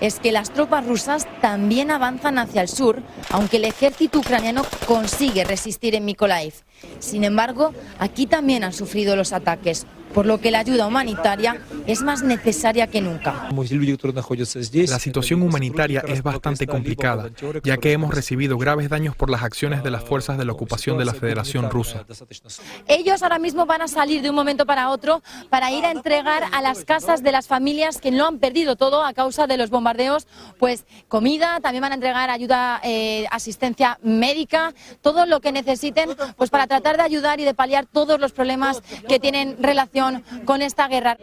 es 0.00 0.20
que 0.20 0.32
las 0.32 0.50
tropas 0.50 0.86
rusas 0.86 1.26
también 1.40 1.90
avanzan 1.90 2.38
hacia 2.38 2.62
el 2.62 2.68
sur, 2.68 3.02
aunque 3.30 3.56
el 3.56 3.64
ejército 3.64 4.18
ucraniano 4.18 4.62
consigue 4.86 5.44
resistir 5.44 5.94
en 5.94 6.04
Mykolaiv. 6.04 6.54
Sin 7.00 7.24
embargo, 7.24 7.72
aquí 7.98 8.26
también 8.26 8.64
han 8.64 8.72
sufrido 8.72 9.16
los 9.16 9.32
ataques 9.32 9.86
por 10.18 10.26
lo 10.26 10.40
que 10.40 10.50
la 10.50 10.58
ayuda 10.58 10.88
humanitaria 10.88 11.62
es 11.86 12.02
más 12.02 12.24
necesaria 12.24 12.88
que 12.88 13.00
nunca. 13.00 13.48
La 13.52 14.98
situación 14.98 15.42
humanitaria 15.42 16.02
es 16.08 16.24
bastante 16.24 16.66
complicada, 16.66 17.30
ya 17.62 17.76
que 17.76 17.92
hemos 17.92 18.12
recibido 18.12 18.58
graves 18.58 18.88
daños 18.88 19.14
por 19.14 19.30
las 19.30 19.44
acciones 19.44 19.84
de 19.84 19.92
las 19.92 20.02
fuerzas 20.02 20.36
de 20.36 20.44
la 20.44 20.50
ocupación 20.50 20.98
de 20.98 21.04
la 21.04 21.14
Federación 21.14 21.70
Rusa. 21.70 22.04
Ellos 22.88 23.22
ahora 23.22 23.38
mismo 23.38 23.64
van 23.64 23.82
a 23.82 23.86
salir 23.86 24.20
de 24.20 24.30
un 24.30 24.34
momento 24.34 24.66
para 24.66 24.90
otro 24.90 25.22
para 25.50 25.70
ir 25.70 25.84
a 25.84 25.92
entregar 25.92 26.42
a 26.50 26.62
las 26.62 26.84
casas 26.84 27.22
de 27.22 27.30
las 27.30 27.46
familias 27.46 28.00
que 28.00 28.10
no 28.10 28.26
han 28.26 28.40
perdido 28.40 28.74
todo 28.74 29.04
a 29.04 29.12
causa 29.12 29.46
de 29.46 29.56
los 29.56 29.70
bombardeos, 29.70 30.26
pues 30.58 30.84
comida, 31.06 31.60
también 31.60 31.82
van 31.82 31.92
a 31.92 31.94
entregar 31.94 32.28
ayuda, 32.28 32.80
eh, 32.82 33.26
asistencia 33.30 34.00
médica, 34.02 34.74
todo 35.00 35.26
lo 35.26 35.38
que 35.38 35.52
necesiten, 35.52 36.10
pues 36.36 36.50
para 36.50 36.66
tratar 36.66 36.96
de 36.96 37.04
ayudar 37.04 37.38
y 37.38 37.44
de 37.44 37.54
paliar 37.54 37.86
todos 37.86 38.18
los 38.18 38.32
problemas 38.32 38.82
que 39.08 39.20
tienen 39.20 39.56
relación 39.62 40.07
con 40.44 40.62
esta 40.62 40.88
guerra. 40.88 41.16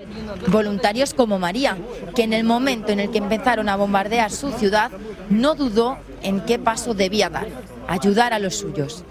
Voluntarios 0.47 1.13
como 1.13 1.39
María, 1.39 1.77
que 2.15 2.23
en 2.23 2.33
el 2.33 2.43
momento 2.43 2.91
en 2.91 2.99
el 2.99 3.11
que 3.11 3.19
empezaron 3.19 3.69
a 3.69 3.75
bombardear 3.75 4.31
su 4.31 4.51
ciudad, 4.51 4.91
no 5.29 5.55
dudó 5.55 5.97
en 6.21 6.41
qué 6.41 6.59
paso 6.59 6.93
debía 6.93 7.29
dar, 7.29 7.47
ayudar 7.87 8.33
a 8.33 8.39
los 8.39 8.55
suyos. 8.55 9.03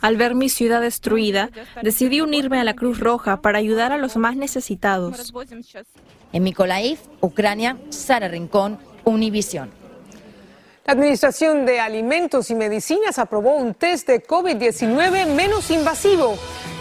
Al 0.00 0.16
ver 0.16 0.34
mi 0.34 0.48
ciudad 0.48 0.80
destruida, 0.80 1.50
decidí 1.82 2.20
unirme 2.20 2.60
a 2.60 2.64
la 2.64 2.74
Cruz 2.74 2.98
Roja 3.00 3.40
para 3.40 3.58
ayudar 3.58 3.92
a 3.92 3.96
los 3.96 4.16
más 4.16 4.36
necesitados. 4.36 5.32
En 6.32 6.42
Mykolaiv, 6.42 6.98
Ucrania, 7.20 7.78
Sara 7.90 8.28
Rincón, 8.28 8.78
Univisión. 9.04 9.70
La 10.84 10.94
Administración 10.94 11.66
de 11.66 11.80
Alimentos 11.80 12.50
y 12.50 12.54
Medicinas 12.54 13.18
aprobó 13.18 13.56
un 13.56 13.74
test 13.74 14.08
de 14.08 14.26
COVID-19 14.26 15.26
menos 15.34 15.70
invasivo. 15.70 16.38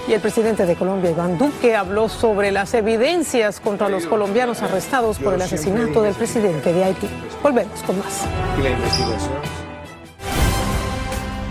Y 0.08 0.14
el 0.14 0.22
presidente 0.22 0.66
de 0.66 0.76
Colombia, 0.76 1.12
Iván 1.12 1.38
Duque, 1.38 1.76
habló 1.76 2.08
sobre 2.08 2.52
las 2.52 2.74
evidencias 2.74 3.60
contra 3.60 3.90
los 3.90 4.06
colombianos 4.06 4.62
arrestados 4.62 5.20
por 5.20 5.34
el 5.34 5.42
asesinato 5.42 6.02
del 6.02 6.16
presidente 6.16 6.72
de 6.72 6.84
Haití. 6.86 7.10
Volvemos 7.44 7.84
con 7.84 8.00
más. 8.00 8.24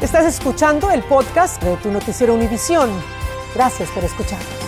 Estás 0.00 0.24
escuchando 0.24 0.90
el 0.90 1.02
podcast 1.02 1.62
de 1.62 1.76
tu 1.76 1.90
noticiero 1.90 2.32
Univisión. 2.32 2.90
Gracias 3.54 3.90
por 3.90 4.04
escuchar. 4.04 4.65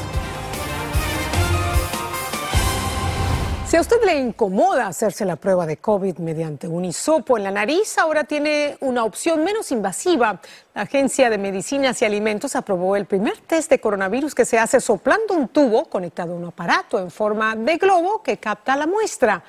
Si 3.68 3.76
a 3.76 3.82
usted 3.82 4.02
le 4.02 4.16
incomoda 4.16 4.86
hacerse 4.86 5.26
la 5.26 5.36
prueba 5.36 5.66
de 5.66 5.76
COVID 5.76 6.20
mediante 6.20 6.66
un 6.66 6.86
hisopo 6.86 7.36
en 7.36 7.44
la 7.44 7.50
nariz, 7.50 7.98
ahora 7.98 8.24
tiene 8.24 8.78
una 8.80 9.04
opción 9.04 9.44
menos 9.44 9.70
invasiva. 9.72 10.40
La 10.74 10.82
Agencia 10.82 11.28
de 11.28 11.36
Medicinas 11.36 12.00
y 12.00 12.06
Alimentos 12.06 12.56
aprobó 12.56 12.96
el 12.96 13.04
primer 13.04 13.36
test 13.40 13.68
de 13.68 13.78
coronavirus 13.78 14.34
que 14.34 14.46
se 14.46 14.58
hace 14.58 14.80
soplando 14.80 15.34
un 15.34 15.48
tubo 15.48 15.84
conectado 15.84 16.32
a 16.32 16.36
un 16.36 16.46
aparato 16.46 16.98
en 16.98 17.10
forma 17.10 17.56
de 17.56 17.76
globo 17.76 18.22
que 18.22 18.38
capta 18.38 18.74
la 18.74 18.86
muestra. 18.86 19.44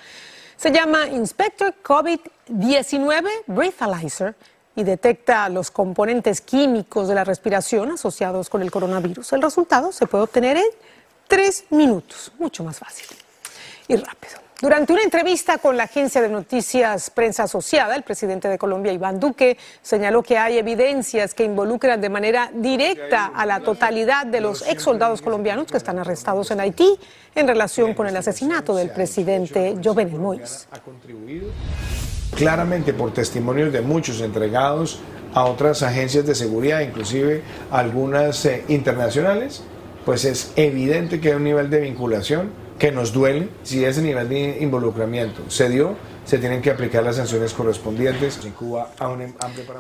Se 0.58 0.70
llama 0.70 1.08
Inspector 1.08 1.76
COVID-19 1.82 3.30
Breathalyzer 3.48 4.36
y 4.76 4.84
detecta 4.84 5.48
los 5.48 5.72
componentes 5.72 6.42
químicos 6.42 7.08
de 7.08 7.16
la 7.16 7.24
respiración 7.24 7.94
asociados 7.94 8.50
con 8.50 8.64
el 8.64 8.70
coronavirus. 8.70 9.32
El 9.32 9.42
resultado 9.42 9.94
se 9.94 10.08
puede 10.08 10.26
obtener 10.26 10.58
en 10.58 10.68
tres 11.30 11.64
minutos, 11.70 12.34
mucho 12.38 12.66
más 12.66 12.80
fácil 12.80 13.08
y 13.90 13.98
rápido. 13.98 14.50
Durante 14.62 14.92
una 14.92 15.04
entrevista 15.04 15.58
con 15.58 15.78
la 15.78 15.84
agencia 15.84 16.22
de 16.22 16.28
noticias 16.28 17.10
Prensa 17.12 17.44
Asociada, 17.44 17.96
el 17.96 18.04
presidente 18.04 18.50
de 18.50 18.58
Colombia, 18.58 18.92
Iván 18.92 19.18
Duque, 19.18 19.58
señaló 19.82 20.22
que 20.22 20.38
hay 20.38 20.58
evidencias 20.58 21.34
que 21.34 21.46
involucran 21.46 22.02
de 22.02 22.10
manera 22.10 22.52
directa 22.54 23.32
a 23.34 23.46
la 23.46 23.62
totalidad 23.62 24.26
de 24.26 24.42
los 24.42 24.68
ex 24.68 24.84
soldados 24.84 25.22
colombianos 25.22 25.68
que 25.68 25.78
están 25.78 25.98
arrestados 25.98 26.52
en 26.52 26.60
Haití 26.60 27.00
en 27.36 27.48
relación 27.48 27.94
con 27.94 28.08
el 28.08 28.18
asesinato 28.18 28.76
del 28.76 28.90
presidente 28.90 29.78
Jovenel 29.82 30.20
Moïse. 30.20 30.68
Claramente 32.36 32.94
por 32.94 33.14
testimonios 33.14 33.72
de 33.72 33.80
muchos 33.80 34.20
entregados 34.20 35.00
a 35.34 35.46
otras 35.46 35.84
agencias 35.84 36.26
de 36.26 36.36
seguridad, 36.36 36.82
inclusive 36.82 37.44
algunas 37.72 38.46
eh, 38.46 38.66
internacionales, 38.68 39.64
pues 40.04 40.26
es 40.26 40.52
evidente 40.58 41.22
que 41.22 41.30
hay 41.30 41.36
un 41.36 41.46
nivel 41.46 41.70
de 41.70 41.80
vinculación 41.80 42.52
que 42.80 42.92
nos 42.92 43.12
duele, 43.12 43.50
si 43.64 43.84
ese 43.84 44.02
nivel 44.02 44.30
de 44.30 44.58
involucramiento 44.62 45.44
se 45.50 45.70
dio, 45.70 45.96
se 46.24 46.38
tienen 46.38 46.62
que 46.62 46.72
aplicar 46.72 47.04
las 47.04 47.18
sanciones 47.18 47.54
correspondientes. 47.54 48.40
En 48.46 48.52
Cuba, 48.52 48.92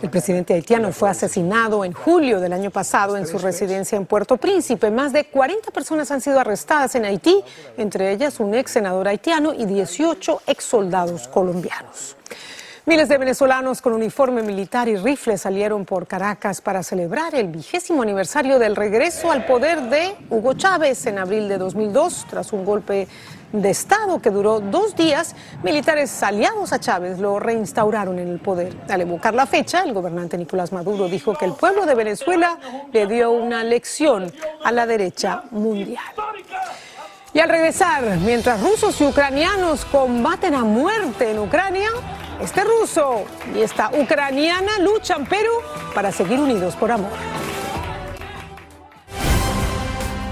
El 0.01 0.09
presidente 0.09 0.53
haitiano 0.53 0.91
fue 0.91 1.09
asesinado 1.09 1.85
en 1.85 1.93
julio 1.93 2.39
del 2.39 2.53
año 2.53 2.71
pasado 2.71 3.17
en 3.17 3.25
su 3.25 3.37
residencia 3.37 3.95
en 3.95 4.05
Puerto 4.05 4.35
Príncipe. 4.37 4.91
Más 4.91 5.13
de 5.13 5.25
40 5.25 5.71
personas 5.71 6.11
han 6.11 6.21
sido 6.21 6.39
arrestadas 6.39 6.95
en 6.95 7.05
Haití, 7.05 7.41
entre 7.77 8.11
ellas 8.11 8.39
un 8.39 8.53
ex 8.53 8.71
senador 8.71 9.07
haitiano 9.07 9.53
y 9.53 9.65
18 9.65 10.41
ex 10.47 10.63
soldados 10.63 11.27
colombianos. 11.27 12.17
Miles 12.89 13.07
de 13.07 13.19
venezolanos 13.19 13.83
con 13.83 13.93
uniforme 13.93 14.41
militar 14.41 14.87
y 14.87 14.97
rifles 14.97 15.41
salieron 15.41 15.85
por 15.85 16.07
Caracas 16.07 16.59
para 16.59 16.81
celebrar 16.81 17.35
el 17.35 17.45
vigésimo 17.45 18.01
aniversario 18.01 18.57
del 18.57 18.75
regreso 18.75 19.31
al 19.31 19.45
poder 19.45 19.79
de 19.91 20.15
Hugo 20.31 20.55
Chávez 20.55 21.05
en 21.05 21.19
abril 21.19 21.47
de 21.47 21.59
2002, 21.59 22.25
tras 22.27 22.51
un 22.51 22.65
golpe 22.65 23.07
de 23.53 23.69
Estado 23.69 24.19
que 24.19 24.31
duró 24.31 24.59
dos 24.59 24.95
días, 24.95 25.35
militares 25.61 26.23
aliados 26.23 26.73
a 26.73 26.79
Chávez 26.79 27.19
lo 27.19 27.39
reinstauraron 27.39 28.17
en 28.17 28.27
el 28.27 28.39
poder. 28.39 28.75
Al 28.89 29.01
evocar 29.01 29.35
la 29.35 29.45
fecha, 29.45 29.83
el 29.83 29.93
gobernante 29.93 30.35
Nicolás 30.35 30.71
Maduro 30.71 31.07
dijo 31.07 31.35
que 31.35 31.45
el 31.45 31.53
pueblo 31.53 31.85
de 31.85 31.93
Venezuela 31.93 32.57
le 32.91 33.05
dio 33.05 33.29
una 33.29 33.63
lección 33.63 34.33
a 34.63 34.71
la 34.71 34.87
derecha 34.87 35.43
mundial. 35.51 36.03
Y 37.35 37.39
al 37.39 37.49
regresar, 37.49 38.17
mientras 38.25 38.59
rusos 38.59 38.99
y 38.99 39.05
ucranianos 39.05 39.85
combaten 39.85 40.55
a 40.55 40.63
muerte 40.63 41.29
en 41.29 41.37
Ucrania, 41.37 41.91
este 42.41 42.63
ruso 42.63 43.25
y 43.55 43.61
esta 43.61 43.91
ucraniana 43.91 44.79
luchan, 44.79 45.25
pero 45.29 45.51
para 45.93 46.11
seguir 46.11 46.39
unidos 46.39 46.75
por 46.75 46.91
amor. 46.91 47.11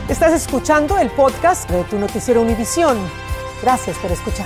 Estás 0.08 0.34
escuchando 0.34 0.98
el 0.98 1.10
podcast 1.10 1.70
de 1.70 1.84
tu 1.84 2.00
noticiero 2.00 2.42
Univisión. 2.42 2.98
Gracias 3.62 3.98
por 3.98 4.12
escuchar. 4.12 4.46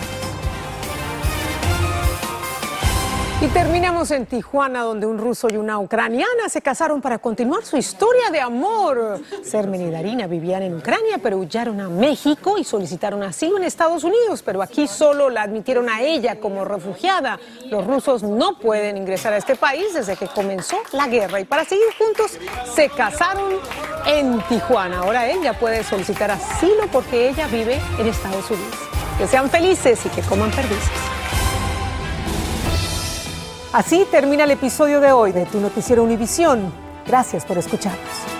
Y 3.41 3.47
terminamos 3.47 4.11
en 4.11 4.27
Tijuana, 4.27 4.83
donde 4.83 5.07
un 5.07 5.17
ruso 5.17 5.47
y 5.51 5.57
una 5.57 5.79
ucraniana 5.79 6.47
se 6.47 6.61
casaron 6.61 7.01
para 7.01 7.17
continuar 7.17 7.65
su 7.65 7.75
historia 7.75 8.29
de 8.31 8.39
amor. 8.39 9.19
Sermen 9.43 9.81
y 9.81 9.89
Darina 9.89 10.27
vivían 10.27 10.61
en 10.61 10.75
Ucrania, 10.75 11.17
pero 11.17 11.37
huyeron 11.37 11.81
a 11.81 11.89
México 11.89 12.59
y 12.59 12.63
solicitaron 12.63 13.23
asilo 13.23 13.57
en 13.57 13.63
Estados 13.63 14.03
Unidos, 14.03 14.43
pero 14.45 14.61
aquí 14.61 14.87
solo 14.87 15.31
la 15.31 15.41
admitieron 15.41 15.89
a 15.89 16.01
ella 16.01 16.39
como 16.39 16.65
refugiada. 16.65 17.39
Los 17.71 17.87
rusos 17.87 18.21
no 18.21 18.59
pueden 18.59 18.95
ingresar 18.95 19.33
a 19.33 19.37
este 19.37 19.55
país 19.55 19.91
desde 19.95 20.15
que 20.15 20.27
comenzó 20.27 20.77
la 20.91 21.07
guerra 21.07 21.39
y 21.39 21.45
para 21.45 21.65
seguir 21.65 21.87
juntos 21.97 22.37
se 22.75 22.89
casaron 22.89 23.53
en 24.05 24.39
Tijuana. 24.49 24.99
Ahora 24.99 25.27
ella 25.27 25.57
puede 25.57 25.83
solicitar 25.83 26.29
asilo 26.29 26.83
porque 26.91 27.29
ella 27.29 27.47
vive 27.47 27.81
en 27.97 28.05
Estados 28.05 28.51
Unidos. 28.51 28.75
Que 29.17 29.25
sean 29.25 29.49
felices 29.49 30.05
y 30.05 30.09
que 30.09 30.21
coman 30.21 30.51
perdices. 30.51 31.20
Así 33.73 34.05
termina 34.11 34.43
el 34.43 34.51
episodio 34.51 34.99
de 34.99 35.13
hoy 35.13 35.31
de 35.31 35.45
Tu 35.45 35.61
Noticiero 35.61 36.03
Univisión. 36.03 36.73
Gracias 37.07 37.45
por 37.45 37.57
escucharnos. 37.57 38.30